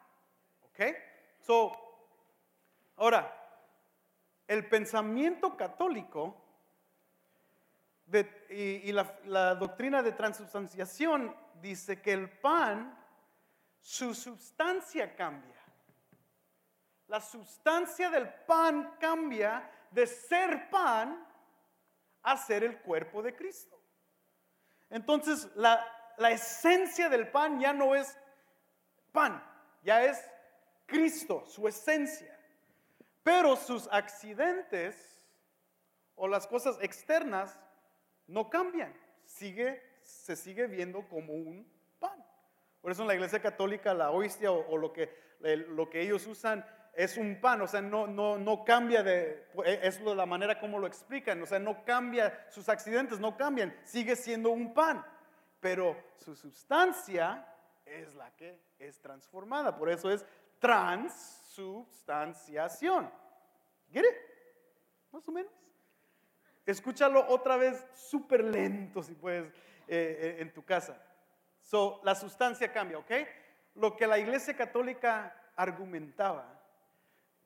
[0.71, 0.81] ¿Ok?
[1.41, 1.73] So,
[2.97, 3.33] ahora,
[4.47, 6.41] el pensamiento católico
[8.51, 12.97] y, la, la, doctrina de transubstanciación dice que el pan,
[13.85, 15.63] su sustancia cambia.
[17.09, 21.23] La sustancia del pan cambia de ser pan
[22.23, 23.79] a ser el cuerpo de Cristo.
[24.89, 28.17] Entonces, la, la esencia del pan ya no es
[29.13, 29.45] pan,
[29.83, 30.19] ya es
[30.87, 32.41] Cristo, su esencia.
[33.23, 35.21] Pero sus accidentes
[36.15, 37.61] o las cosas externas
[38.27, 42.25] no cambian, sigue, se sigue viendo como un pan.
[42.85, 45.09] Por eso en la iglesia católica la hostia o, lo, que,
[45.41, 50.03] lo que ellos usan es un pan, o sea, no, no, no cambia de, es
[50.03, 54.51] la manera como lo explican, o sea, no cambia, sus accidentes no cambian, sigue siendo
[54.51, 55.03] un pan,
[55.61, 57.49] pero su sustancia
[57.87, 60.27] es la que es transformada, por eso es
[60.59, 63.11] transubstanciación.
[63.91, 64.09] ¿Quiere?
[65.11, 65.55] Más o menos.
[66.67, 69.53] Escúchalo otra vez súper lento si puedes eh,
[69.89, 71.01] eh, en tu casa.
[71.65, 73.11] So, la sustancia cambia, ¿ok?
[73.77, 76.61] Lo que la Iglesia Católica argumentaba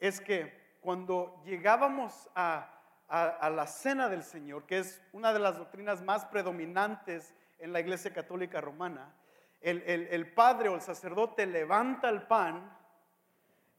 [0.00, 2.74] es que cuando llegábamos a,
[3.09, 8.12] la cena del Señor, que es una de las doctrinas más predominantes en la Iglesia
[8.12, 9.14] Católica Romana,
[9.61, 12.76] el, el padre o el sacerdote levanta el pan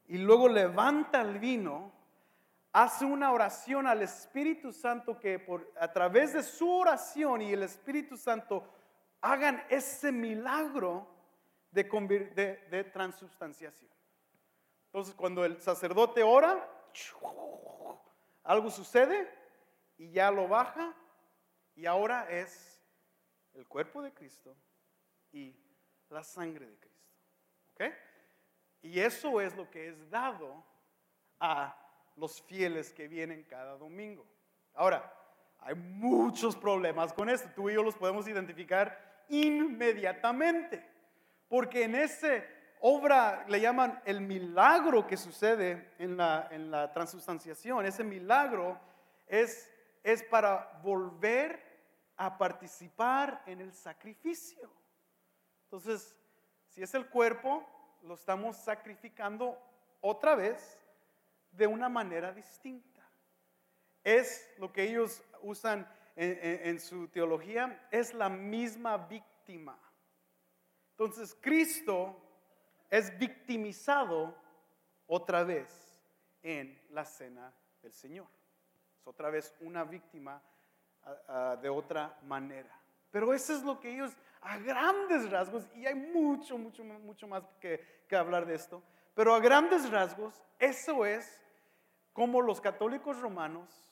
[0.08, 1.92] y luego levanta el vino,
[2.72, 7.62] hace una oración al Espíritu Santo que por, a través de su oración y el
[7.62, 8.79] Espíritu Santo
[9.20, 11.06] hagan ese milagro
[11.70, 11.84] de,
[12.70, 13.90] de, transubstanciación.
[14.86, 16.68] Entonces, cuando el sacerdote ora,
[18.42, 19.32] algo sucede
[19.96, 20.94] y ya lo baja
[21.76, 22.82] y ahora es
[23.54, 24.56] el cuerpo de Cristo
[25.32, 25.54] y
[26.08, 27.10] la sangre de Cristo.
[27.74, 27.82] ¿Ok?
[28.82, 30.64] Y eso es lo que es dado
[31.38, 31.76] a
[32.16, 34.26] los fieles que vienen cada domingo.
[34.74, 35.14] Ahora,
[35.58, 37.48] hay muchos problemas con esto.
[37.54, 40.86] Tú y yo los podemos identificar inmediatamente.
[41.48, 42.44] Porque en esa
[42.80, 47.84] obra le llaman el milagro que sucede en la, en la transustanciación.
[47.84, 48.78] Ese milagro
[49.26, 49.68] es,
[50.02, 51.70] es para volver
[52.16, 54.70] a participar en el sacrificio.
[55.64, 56.14] Entonces,
[56.68, 57.66] si es el cuerpo,
[58.02, 59.58] lo estamos sacrificando
[60.00, 60.78] otra vez
[61.52, 63.00] de una manera distinta.
[64.04, 69.78] Es lo que ellos usan en, su teología, es la misma víctima.
[70.92, 72.16] Entonces Cristo
[72.88, 74.34] es victimizado
[75.06, 76.02] otra vez
[76.42, 78.26] en la cena del Señor.
[78.98, 80.42] Es otra vez una víctima
[81.62, 82.78] de otra manera.
[83.10, 87.42] Pero eso es lo que ellos a grandes rasgos, y hay mucho, mucho, mucho más
[87.60, 88.82] que, hablar de esto,
[89.14, 91.40] pero a grandes rasgos, eso es
[92.12, 93.89] como los católicos romanos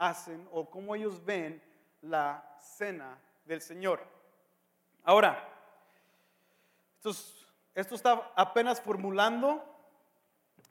[0.00, 1.62] hacen o como ellos ven
[2.00, 4.00] la cena del Señor.
[5.04, 5.46] Ahora,
[6.96, 7.10] esto,
[7.74, 9.62] esto está apenas formulando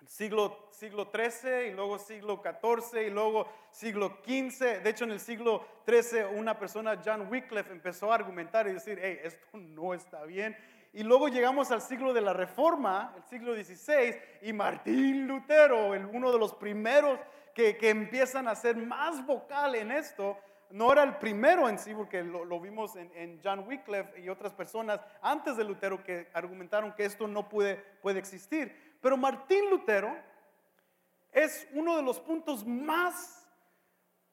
[0.07, 4.81] siglo, siglo XIII y luego siglo XIV y luego siglo XV.
[4.81, 8.99] De hecho, en el siglo XIII una persona, John Wycliffe, empezó a argumentar y decir,
[9.01, 10.57] hey, esto no está bien.
[10.91, 16.03] Y luego llegamos al siglo de la Reforma, el siglo XVI, y Martín Lutero, el,
[16.05, 17.19] uno de los primeros
[17.53, 20.37] que, empiezan a ser más vocal en esto,
[20.69, 24.53] no era el primero en sí, porque lo, vimos en, en, John Wycliffe y otras
[24.53, 28.97] personas antes de Lutero que argumentaron que esto no puede, puede existir.
[29.01, 30.15] Pero Martín Lutero
[31.31, 33.47] es uno de los puntos más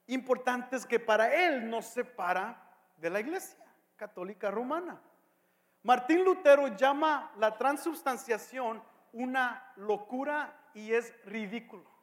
[0.07, 2.63] importantes que para él nos separa
[2.97, 3.65] de la iglesia
[3.97, 5.01] católica romana.
[5.83, 11.96] Martín Lutero llama la transubstanciación una locura y es ridículo.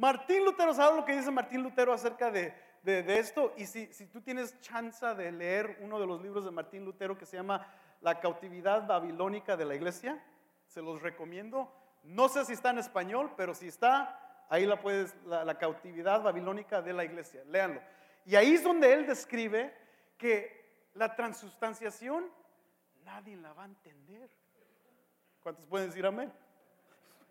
[0.00, 3.52] Martín Lutero, ¿sabe lo que dice Martín Lutero acerca de, esto?
[3.58, 7.18] Y si, si, tú tienes chance de leer uno de los libros de Martín Lutero
[7.18, 10.24] que se llama La cautividad babilónica de la iglesia,
[10.66, 11.70] se los recomiendo.
[12.02, 16.80] No sé si está en español, pero si está, ahí la puedes, la, cautividad babilónica
[16.80, 17.82] de la iglesia, léanlo.
[18.24, 19.76] Y ahí es donde él describe
[20.16, 22.24] que la transustanciación
[23.04, 24.30] nadie la va a entender.
[25.42, 26.32] ¿Cuántos pueden decir amén?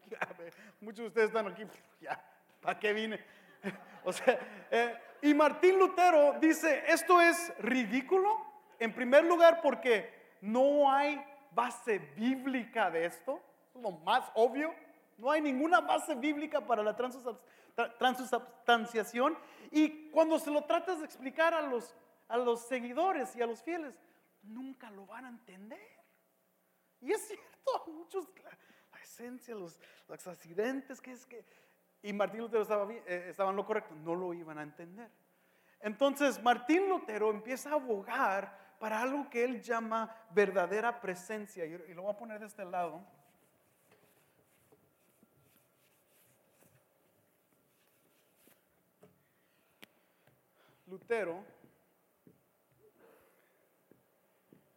[0.81, 1.65] muchos de ustedes están aquí,
[1.99, 2.23] ya,
[2.61, 3.19] ¿para qué vine?
[4.03, 4.39] o sea,
[4.71, 8.45] eh, y Martín Lutero dice, esto es ridículo,
[8.79, 13.39] en primer lugar porque no hay base bíblica de esto.
[13.75, 14.73] lo más obvio.
[15.17, 19.37] No hay ninguna base bíblica para la transustanciación.
[19.71, 21.93] Y cuando se lo tratas de explicar a los,
[22.29, 23.93] a los seguidores y a los fieles,
[24.41, 25.99] nunca lo van a entender.
[27.01, 28.51] Y es cierto, muchos, la,
[29.01, 31.43] esencia, los, los, accidentes, que es que...
[32.01, 35.09] Y Martín Lutero estaba, eh, estaba en lo correcto, no lo iban a entender.
[35.81, 41.65] Entonces Martín Lutero empieza a abogar para algo que él llama verdadera presencia.
[41.65, 43.05] Y lo voy a poner de este lado.
[50.87, 51.43] Lutero,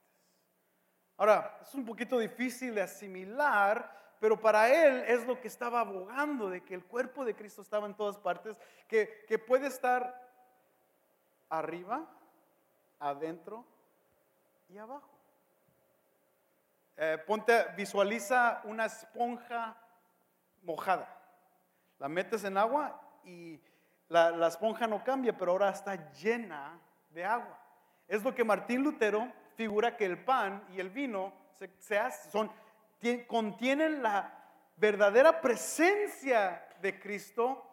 [1.17, 6.51] Ahora, es un poquito difícil de asimilar, pero para él es lo que estaba abogando,
[6.51, 10.21] de que el cuerpo de Cristo estaba en todas partes, que, que puede estar
[11.49, 12.07] arriba,
[12.99, 13.65] adentro
[14.69, 15.09] y abajo.
[16.95, 19.79] Eh, ponte, visualiza una esponja
[20.63, 21.07] mojada.
[21.99, 23.59] La metes en agua y
[24.09, 27.59] la, esponja no cambia, pero ahora está llena de agua.
[28.07, 31.69] Es lo que Martín Lutero figura que el pan y el vino se,
[32.31, 32.51] son,
[33.27, 34.33] contienen la
[34.77, 37.63] verdadera presencia de Cristo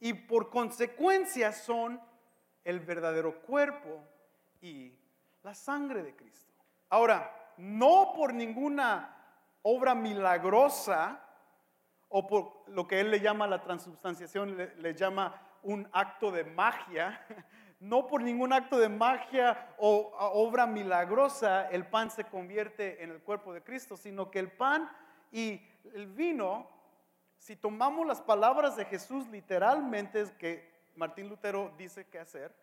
[0.00, 2.00] y por consecuencia son
[2.64, 4.02] el verdadero cuerpo
[4.60, 4.92] y
[5.42, 6.52] la sangre de Cristo.
[6.88, 9.16] Ahora, no por ninguna
[9.62, 11.25] obra milagrosa
[12.08, 17.20] o por lo que él le llama la transubstanciación, le, llama un acto de magia,
[17.80, 23.20] no por ningún acto de magia o obra milagrosa el pan se convierte en el
[23.20, 24.90] cuerpo de Cristo, sino que el pan
[25.32, 25.60] y
[25.94, 26.68] el vino,
[27.38, 32.54] si tomamos las palabras de Jesús literalmente, que Martín Lutero dice que hacer,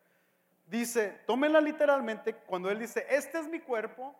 [0.65, 4.15] dice, tómenla literalmente, cuando él dice, este es mi cuerpo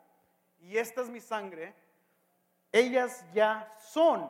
[0.60, 1.74] y esta es mi sangre,
[2.72, 4.30] ellas ya son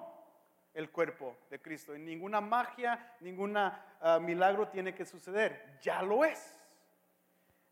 [0.73, 1.95] el cuerpo de Cristo.
[1.95, 6.59] Y ninguna magia, ningún ah, milagro tiene que suceder, ya lo es.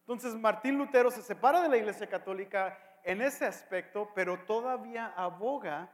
[0.02, 5.90] Entonces Martín Lutero se separa de la Iglesia Católica en ese aspecto, pero todavía aboga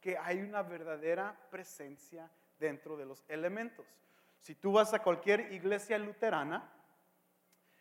[0.00, 3.86] que hay una verdadera presencia dentro de los elementos.
[4.40, 6.70] Si tú vas a cualquier iglesia luterana,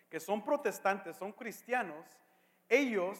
[0.10, 2.06] que son protestantes, son cristianos,
[2.68, 3.20] ellos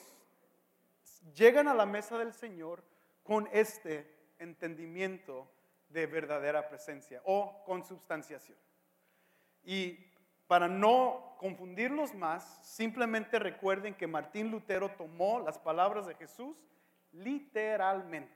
[1.36, 2.84] llegan a la mesa del Señor
[3.24, 5.50] con este entendimiento
[5.90, 8.58] de verdadera presencia o consubstanciación.
[9.64, 9.98] Y
[10.48, 16.56] para no confundirlos más, simplemente recuerden que Martín Lutero tomó las palabras de Jesús
[17.12, 18.34] literalmente.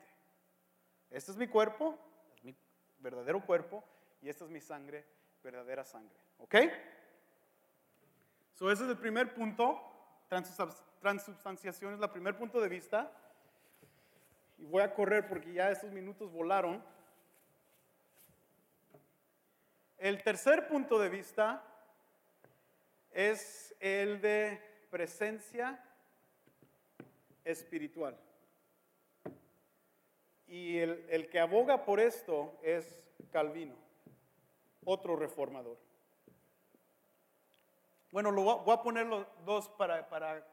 [1.09, 1.97] Este es mi cuerpo,
[2.43, 2.55] mi
[2.99, 3.83] verdadero cuerpo,
[4.21, 5.05] y esta es mi sangre,
[5.43, 6.17] verdadera sangre.
[6.37, 6.55] ¿Ok?
[8.53, 9.81] So, ese es el primer punto.
[10.27, 13.11] Transubstanciación es el primer punto de vista.
[14.59, 16.83] Y voy a correr porque ya estos minutos volaron.
[19.97, 21.63] El tercer punto de vista
[23.11, 25.83] es el de presencia
[27.43, 28.17] espiritual.
[30.47, 33.75] Y el, el, que aboga por esto es Calvino,
[34.83, 35.77] otro reformador.
[38.11, 40.43] Bueno, lo voy a poner los dos para, para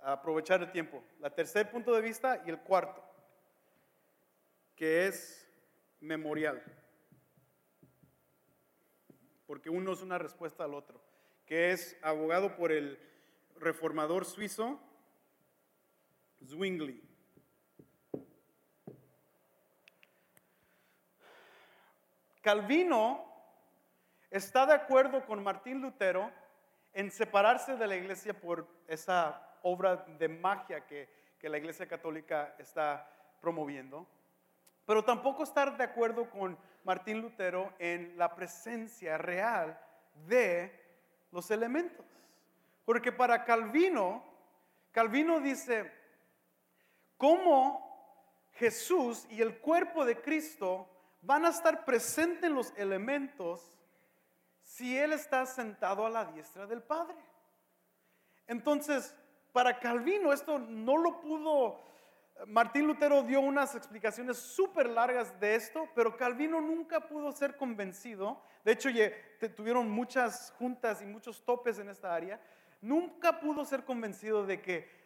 [0.00, 1.02] aprovechar el tiempo.
[1.20, 3.02] La tercer punto de vista y el cuarto,
[4.76, 5.48] que es
[6.00, 6.62] memorial.
[9.46, 11.00] Porque uno es una respuesta al otro,
[11.46, 12.98] que es abogado por el
[13.56, 14.80] reformador suizo
[16.44, 17.02] Zwingli.
[22.42, 23.24] Calvino
[24.30, 26.30] está de acuerdo con Martín Lutero
[26.92, 31.08] en separarse de la iglesia por esa obra de magia que,
[31.38, 33.10] que la iglesia católica está
[33.40, 34.06] promoviendo,
[34.86, 39.78] pero tampoco estar de acuerdo con Martín Lutero en la presencia real
[40.26, 40.72] de
[41.30, 42.04] los elementos.
[42.84, 44.22] Porque para Calvino,
[44.92, 45.90] Calvino dice,
[47.16, 47.84] ¿cómo
[48.52, 50.88] Jesús y el cuerpo de Cristo
[51.22, 53.74] van a estar presentes los elementos
[54.62, 57.16] si Él está sentado a la diestra del Padre.
[58.46, 59.14] Entonces,
[59.52, 61.80] para Calvino esto no lo pudo,
[62.46, 68.42] Martín Lutero dio unas explicaciones súper largas de esto, pero Calvino nunca pudo ser convencido,
[68.64, 68.88] de hecho
[69.56, 72.40] tuvieron muchas juntas y muchos topes en esta área,
[72.80, 75.04] nunca pudo ser convencido de que,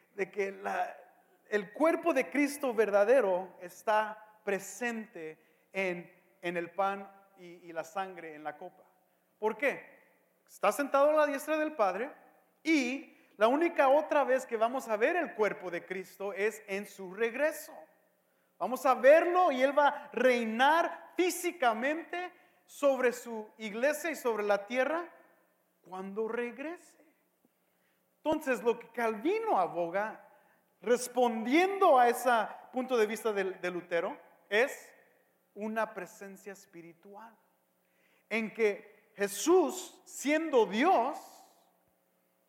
[1.51, 5.39] el cuerpo de Cristo verdadero está presente
[5.73, 6.11] en,
[6.43, 8.85] el pan y, y la sangre en la copa.
[9.39, 9.99] ¿Por qué?
[10.49, 12.11] Está sentado a la diestra del Padre
[12.63, 16.87] y la única otra vez que vamos a ver el cuerpo de Cristo es en
[16.87, 17.73] su regreso.
[18.59, 22.33] Vamos a verlo y Él va a reinar físicamente
[22.67, 25.09] sobre su iglesia y sobre la tierra
[25.83, 27.05] cuando regrese.
[28.25, 30.21] Entonces, lo que Calvino aboga,
[30.81, 32.31] respondiendo a ese
[32.73, 34.19] punto de vista de, Lutero,
[34.49, 34.91] es
[35.55, 37.33] una presencia espiritual.
[38.29, 41.17] En que Jesús, siendo Dios,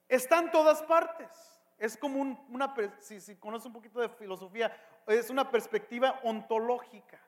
[0.09, 1.29] está en todas partes.
[1.77, 4.75] Es como una, si, si conoce un poquito de filosofía,
[5.07, 7.21] es una perspectiva ontológica.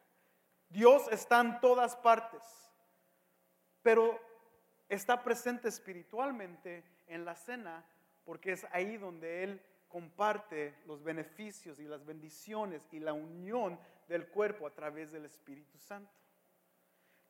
[0.67, 2.41] Dios está en todas partes,
[3.81, 4.19] pero
[4.89, 7.85] está presente espiritualmente en la cena
[8.25, 14.27] porque es ahí donde Él comparte los beneficios y las bendiciones y la unión del
[14.27, 16.20] cuerpo a través del Espíritu Santo.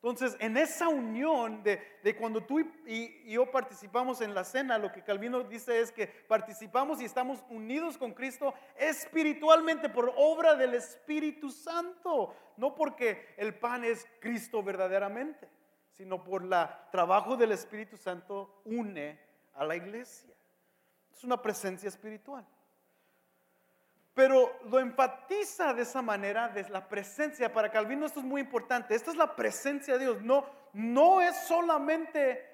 [0.04, 5.04] Entonces, en esa unión de, cuando tú y, yo participamos en la cena, lo que
[5.04, 11.52] Calvino dice es que participamos y estamos unidos con Cristo espiritualmente por obra del Espíritu
[11.52, 15.47] Santo, no porque el pan es Cristo verdaderamente,
[15.91, 19.20] sino por el trabajo del Espíritu Santo une
[19.54, 20.34] a la iglesia.
[21.14, 22.43] Es una presencia espiritual.
[24.14, 27.53] Pero lo enfatiza de esa manera, de la presencia.
[27.53, 28.93] Para Calvino esto es muy importante.
[28.93, 30.22] Esta es la presencia de Dios.
[30.22, 32.45] No, no es solamente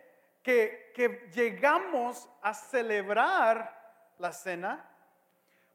[0.44, 3.76] que, que llegamos a celebrar
[4.20, 4.88] la cena,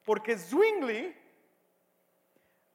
[0.04, 1.16] porque Zwingli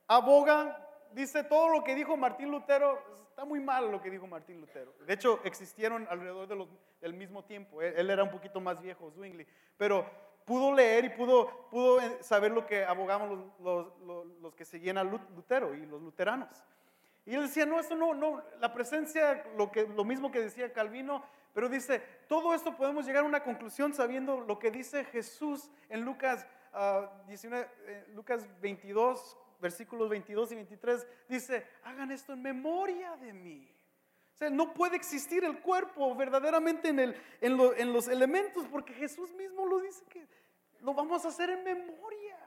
[0.08, 4.60] aboga, dice todo lo que dijo Martín Lutero, está muy mal lo que dijo Martín
[4.60, 4.93] Lutero.
[5.05, 6.68] De hecho, existieron alrededor de
[7.01, 7.82] del mismo tiempo.
[7.82, 9.45] Él, él, era un poquito más viejo, Zwingli.
[9.78, 10.10] Pero
[10.48, 13.88] pudo leer y pudo, pudo eh, saber lo que abogaban los,
[14.41, 16.64] los, que seguían a Lutero y los luteranos.
[17.26, 20.72] Y él decía, no, esto no, no, la presencia, lo, que, lo mismo que decía
[20.72, 21.22] Calvino,
[21.54, 26.06] pero dice, todo esto podemos llegar a una conclusión sabiendo lo que dice Jesús en
[26.06, 26.48] Lucas,
[27.28, 33.70] 19, eh, Lucas 22, versículos 22 y 23, dice, hagan esto en memoria de mí.
[34.34, 39.34] O sea, no puede existir el cuerpo verdaderamente en, el, en, los elementos porque Jesús
[39.34, 40.28] mismo lo dice que
[40.82, 42.38] lo vamos a hacer en memoria.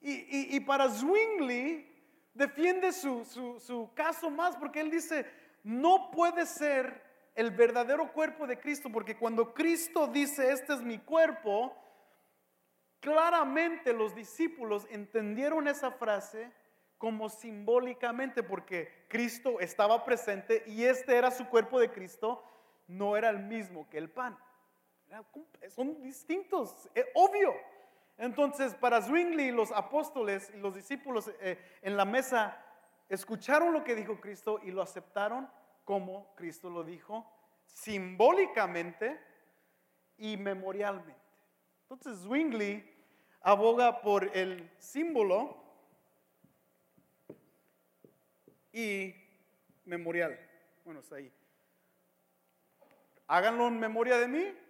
[0.00, 1.88] Y, para Zwingli
[2.34, 5.24] defiende su, su caso más porque él dice,
[5.62, 7.00] no puede ser
[7.36, 11.76] el verdadero cuerpo de Cristo porque cuando Cristo dice, este es mi cuerpo,
[12.98, 16.50] claramente los discípulos entendieron esa frase
[17.02, 22.44] como simbólicamente, porque Cristo estaba presente y este era su cuerpo de Cristo,
[22.86, 24.38] no era el mismo que el pan.
[25.68, 27.54] Son distintos, es obvio.
[28.16, 32.56] Entonces, para Zwingli, los apóstoles y los discípulos eh, en la mesa
[33.08, 35.48] escucharon lo que dijo Cristo y lo aceptaron
[35.84, 37.26] como Cristo lo dijo,
[37.66, 39.20] simbólicamente
[40.16, 41.20] y memorialmente.
[41.82, 42.88] Entonces, Zwingli
[43.40, 45.62] aboga por el símbolo
[48.72, 49.14] y
[49.84, 50.38] memorial.
[50.84, 51.32] Bueno, está ahí.
[53.26, 54.61] Háganlo en memoria de mí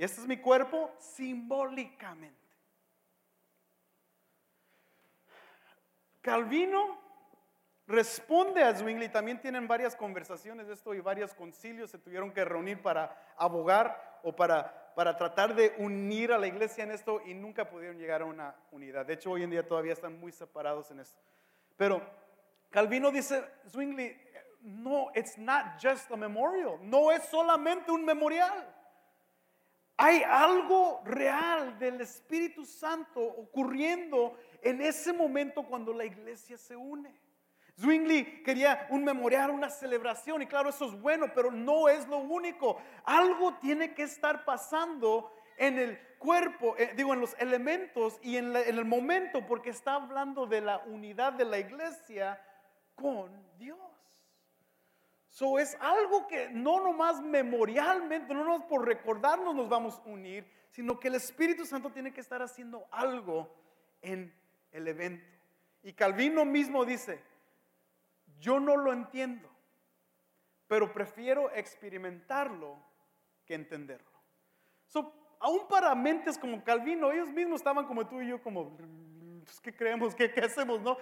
[0.00, 2.34] y este es mi cuerpo simbólicamente.
[6.22, 6.98] Calvino
[7.86, 12.46] responde a Zwingli, también tienen varias conversaciones de esto y varios concilios se tuvieron que
[12.46, 17.34] reunir para abogar o para, para tratar de unir a la iglesia en esto y
[17.34, 19.04] nunca pudieron llegar a una unidad.
[19.04, 21.20] De hecho, hoy en día todavía están muy separados en esto.
[21.76, 22.00] Pero
[22.70, 24.16] Calvino dice, Zwingli,
[24.62, 26.78] no, it's not just a memorial.
[26.80, 28.79] No es solamente un memorial.
[30.02, 37.14] Hay algo real del Espíritu Santo ocurriendo en ese momento cuando la iglesia se une.
[37.78, 42.16] Zwingli quería un memorial, una celebración, y claro, eso es bueno, pero no es lo
[42.16, 42.80] único.
[43.04, 48.56] Algo tiene que estar pasando en el cuerpo, eh, digo, en los elementos y en,
[48.56, 52.42] en el momento, porque está hablando de la unidad de la iglesia
[52.94, 53.89] con Dios.
[55.30, 60.44] So es algo que no nomás memorialmente, no nomás por recordarnos nos vamos a unir,
[60.70, 63.54] sino que el Espíritu Santo tiene que estar haciendo algo
[64.02, 64.34] en
[64.72, 65.24] el evento.
[65.84, 67.22] Y Calvino mismo dice,
[68.40, 69.48] Yo no lo entiendo,
[70.66, 72.76] pero prefiero experimentarlo
[73.46, 74.10] que entenderlo.
[74.86, 78.76] So, aún para mentes como Calvino, ellos mismos estaban como tú y yo, como,
[79.50, 80.14] pues, ¿qué creemos?
[80.14, 80.80] ¿Qué, hacemos?
[80.80, 80.96] No?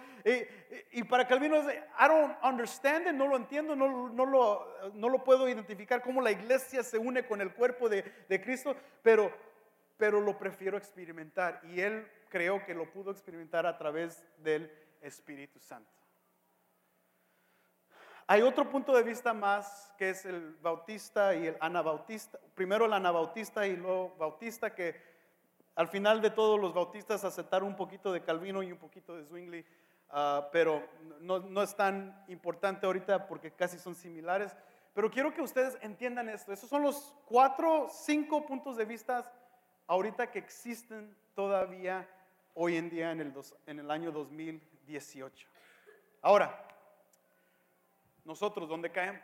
[0.92, 5.10] Y, para Calvino es, I don't understand it, no lo entiendo, no, no, lo, no
[5.10, 9.30] lo puedo identificar cómo la iglesia se une con el cuerpo de, de Cristo, pero,
[9.98, 11.60] pero lo prefiero experimentar.
[11.64, 14.72] Y él creo que lo pudo experimentar a través del
[15.02, 15.92] Espíritu Santo.
[18.26, 22.38] Hay otro punto de vista más que es el bautista y el anabautista.
[22.54, 25.00] Primero el anabautista y luego bautista, que
[25.78, 29.22] al final de todos los bautistas aceptaron un poquito de Calvino y un poquito de
[29.22, 29.64] Zwingli,
[30.10, 30.84] ah, pero
[31.20, 34.56] no, no, es tan importante ahorita porque casi son similares.
[34.92, 36.52] Pero quiero que ustedes entiendan esto.
[36.52, 39.32] Esos son los cuatro, cinco puntos de vista
[39.86, 42.08] ahorita que existen todavía
[42.54, 43.32] hoy en día en el,
[43.66, 45.48] en el año 2018.
[46.22, 46.60] Ahora,
[48.24, 49.22] nosotros, ¿dónde caemos?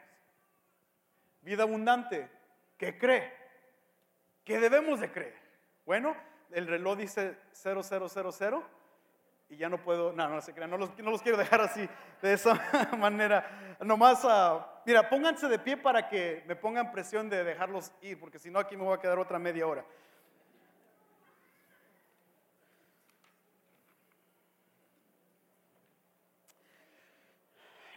[1.43, 2.31] Vida abundante,
[2.79, 3.33] ¿qué cree?
[4.45, 5.35] ¿Qué debemos de creer?
[5.85, 6.15] Bueno,
[6.51, 8.65] el reloj dice 0000
[9.49, 10.77] y ya no puedo, no, no no
[11.11, 11.89] los quiero dejar así,
[12.23, 12.55] de esa
[12.99, 13.77] manera.
[13.81, 18.39] Nomás, uh, mira, pónganse de pie para que me pongan presión de dejarlos ir, porque
[18.39, 19.85] si no aquí me voy a quedar otra media hora.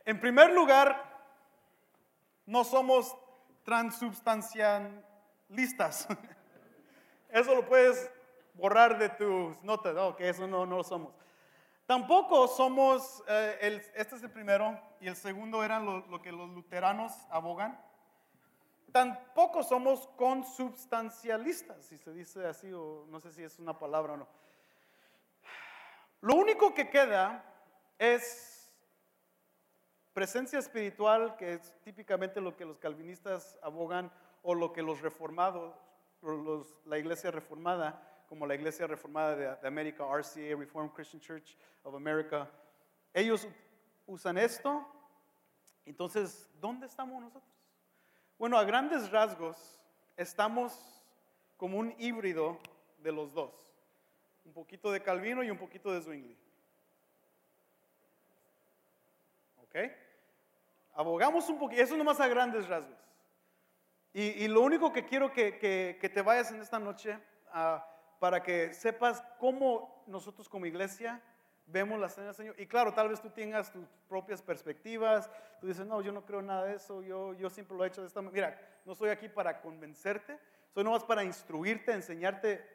[0.06, 1.06] En primer lugar,
[2.46, 3.16] no somos
[3.64, 6.08] transubstancialistas.
[7.30, 8.10] Eso lo puedes
[8.58, 11.14] borrar de tus notas, no, que eso no, no lo somos.
[11.86, 17.14] Tampoco somos, eh, este es el primero, y el segundo era lo, que los luteranos
[17.30, 17.80] abogan.
[18.92, 24.18] Tampoco somos consubstancialistas, si se dice así, o no sé si es una palabra o
[24.18, 24.28] no.
[26.22, 27.44] Lo único que queda
[27.98, 28.58] es
[30.18, 35.76] Presencia espiritual, que es típicamente lo que los calvinistas abogan o lo que los reformados,
[36.86, 42.50] la iglesia reformada, como la iglesia reformada de, América, RCA, Reformed Christian Church of America,
[43.14, 43.48] ellos
[44.06, 44.86] usan esto.
[45.86, 47.52] Entonces, ¿dónde estamos nosotros?
[48.38, 49.80] Bueno, a grandes rasgos,
[50.18, 51.04] estamos
[51.56, 52.60] como un híbrido
[53.00, 53.54] de los dos.
[54.46, 56.38] Un poquito de Calvino y un poquito de Zwingli.
[59.64, 59.76] ¿Ok?
[60.94, 62.98] Abogamos un poquito, eso nomás a grandes rasgos.
[64.14, 67.20] Y, lo único que quiero que, te vayas en esta noche
[67.52, 67.88] ah,
[68.20, 71.22] para que sepas cómo nosotros como iglesia
[71.68, 72.56] vemos la cena del Señor.
[72.60, 75.30] Y claro, tal vez tú tengas tus propias perspectivas.
[75.60, 77.02] Tú dices, no, yo no creo nada de eso.
[77.02, 78.50] Yo, yo siempre lo he hecho de esta manera.
[78.50, 80.40] Mira, no estoy aquí para convencerte.
[80.74, 82.66] Soy nomás para instruirte, enseñarte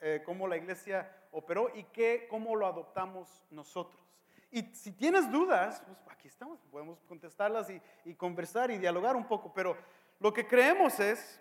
[0.00, 4.02] eh, cómo la iglesia operó y qué, cómo lo adoptamos nosotros.
[4.50, 7.68] Y si tienes dudas, pues aquí estamos, podemos contestarlas
[8.04, 9.76] y, conversar y dialogar un poco, pero
[10.18, 11.40] lo que creemos es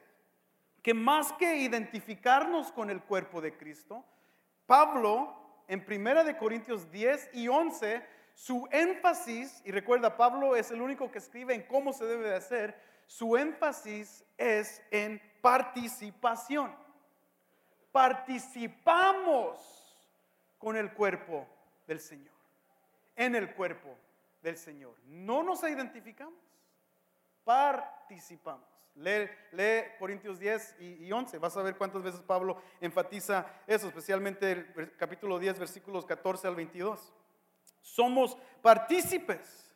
[0.85, 4.05] que más que identificarnos con el cuerpo de Cristo,
[4.67, 5.35] Pablo
[5.67, 8.05] en 1 de Corintios 10 y 11,
[8.35, 12.35] su énfasis, y recuerda, Pablo es el único que escribe en cómo se debe de
[12.35, 16.71] hacer, su énfasis es en participación.
[17.91, 19.57] Participamos
[20.59, 21.47] con el cuerpo
[21.87, 22.35] del Señor
[23.15, 23.97] en el cuerpo
[24.43, 24.95] del Señor.
[25.07, 26.39] No nos identificamos,
[27.43, 28.74] participamos.
[28.95, 29.29] Lee,
[29.99, 35.37] Corintios 10 y, 11, vas a ver cuántas veces Pablo enfatiza eso, especialmente el capítulo
[35.37, 37.13] 10, versículos 14 al 22.
[37.81, 39.71] Somos partícipes.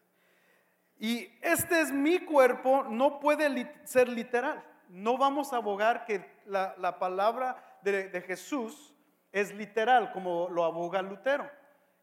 [0.97, 4.63] Y este es mi cuerpo, no puede ser literal.
[4.89, 8.93] No vamos a abogar que la, palabra de Jesús
[9.32, 11.49] es literal, como lo aboga Lutero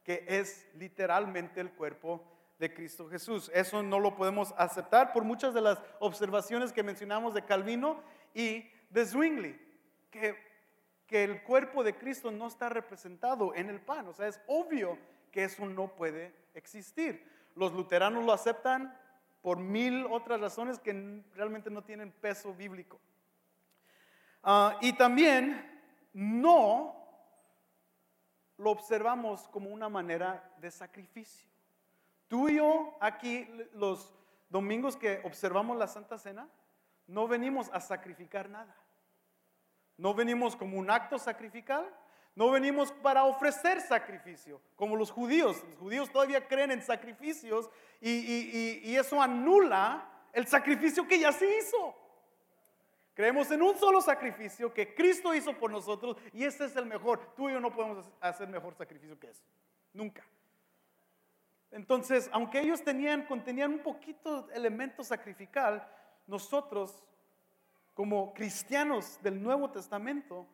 [0.07, 2.23] que es literalmente el cuerpo
[2.59, 3.51] de Cristo Jesús.
[3.55, 8.03] Eso no lo podemos aceptar por muchas de las observaciones que mencionamos de Calvino
[8.35, 9.61] y de Zwingli,
[10.11, 10.37] que,
[11.07, 14.09] que el cuerpo de Cristo no está representado en el pan.
[14.09, 14.99] O sea, es obvio
[15.31, 17.25] que eso no puede existir.
[17.55, 18.99] Los luteranos lo aceptan
[19.43, 22.99] por mil otras razones que realmente no tienen peso bíblico.
[24.43, 25.81] Ah, y también
[26.13, 26.97] no
[28.59, 31.56] lo observamos como una manera de sacrificio.
[32.29, 34.13] Tú y yo aquí los
[34.49, 36.49] domingos que observamos la Santa Cena,
[37.07, 38.75] no venimos a sacrificar nada.
[39.97, 41.89] No venimos como un acto sacrificial,
[42.35, 45.63] no venimos para ofrecer sacrificio, como los judíos.
[45.71, 47.71] Los judíos todavía creen en sacrificios
[48.01, 51.95] y, y eso anula el sacrificio que ya se hizo.
[53.15, 57.35] Creemos en un solo sacrificio que Cristo hizo por nosotros y ese es el mejor.
[57.35, 59.43] Tú y yo no podemos hacer mejor sacrificio que eso.
[59.95, 60.23] Nunca.
[61.71, 65.87] Entonces, aunque ellos tenían, contenían un poquito elemento sacrificial,
[66.27, 67.05] nosotros,
[67.95, 70.47] como cristianos del Nuevo Testamento,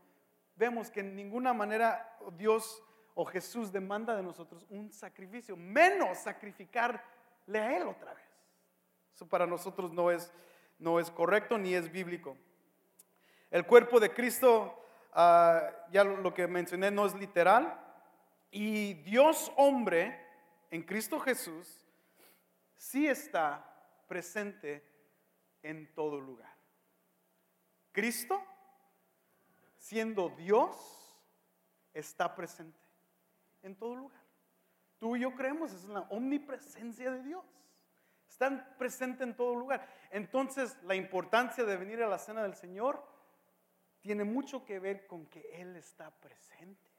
[0.56, 2.82] vemos que en ninguna manera Dios
[3.14, 8.24] o Jesús demanda de nosotros un sacrificio, menos sacrificarle a Él otra vez.
[9.14, 10.32] Eso para nosotros no es,
[10.78, 12.36] no es correcto ni es bíblico.
[13.50, 14.82] El cuerpo de Cristo,
[15.12, 17.78] ah, ya lo que mencioné, no es literal.
[18.50, 20.18] Y Dios hombre
[20.72, 21.86] en Cristo Jesús
[22.74, 23.62] sí está
[24.08, 24.82] presente
[25.62, 26.50] en todo lugar.
[27.92, 28.42] Cristo,
[29.76, 30.74] siendo Dios,
[31.92, 32.80] está presente
[33.62, 34.22] en todo lugar.
[34.98, 37.44] Tú y yo creemos, es la omnipresencia de Dios.
[38.26, 39.86] Están presente en todo lugar.
[40.10, 43.06] Entonces, la importancia de venir a la cena del Señor
[44.00, 46.91] tiene mucho que ver con que Él está presente.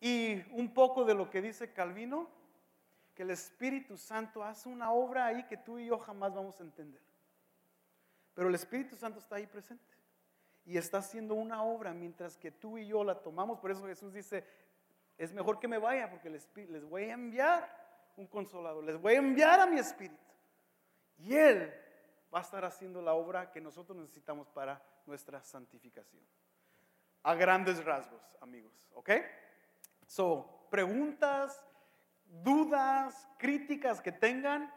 [0.00, 2.28] Y un poco de lo que dice Calvino,
[3.14, 6.64] que el Espíritu Santo hace una obra ahí que tú y yo jamás vamos a
[6.64, 7.00] entender.
[8.34, 9.94] Pero el Espíritu Santo está ahí presente
[10.66, 13.58] y está haciendo una obra mientras que tú y yo la tomamos.
[13.58, 14.44] Por eso Jesús dice,
[15.16, 19.14] es mejor que me vaya porque les, les voy a enviar un consolador, les voy
[19.14, 20.22] a enviar a mi Espíritu.
[21.18, 21.72] Y Él
[22.34, 26.22] va a estar haciendo la obra que nosotros necesitamos para nuestra santificación.
[27.22, 29.10] A grandes rasgos, amigos, ¿ok?
[30.06, 31.64] So, preguntas,
[32.42, 34.72] dudas, críticas que tengan,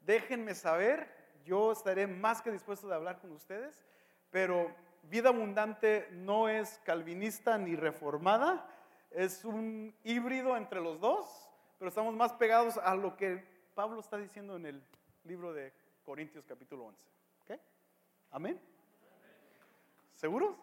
[0.00, 1.16] déjenme saber.
[1.44, 3.84] Yo estaré más que dispuesto de hablar con ustedes,
[4.30, 4.74] pero
[5.04, 8.68] vida abundante no es calvinista ni reformada,
[9.10, 13.42] es un híbrido entre los dos, pero estamos más pegados a lo que
[13.74, 14.82] Pablo está diciendo en el
[15.24, 15.72] libro de
[16.04, 17.06] Corintios capítulo 11.
[17.44, 17.60] ¿Ok?
[18.32, 18.60] Amén.
[20.14, 20.56] ¿Seguros?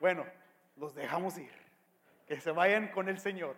[0.00, 0.24] Bueno,
[0.76, 1.63] los dejamos ir.
[2.26, 3.56] Que se vayan con el Señor.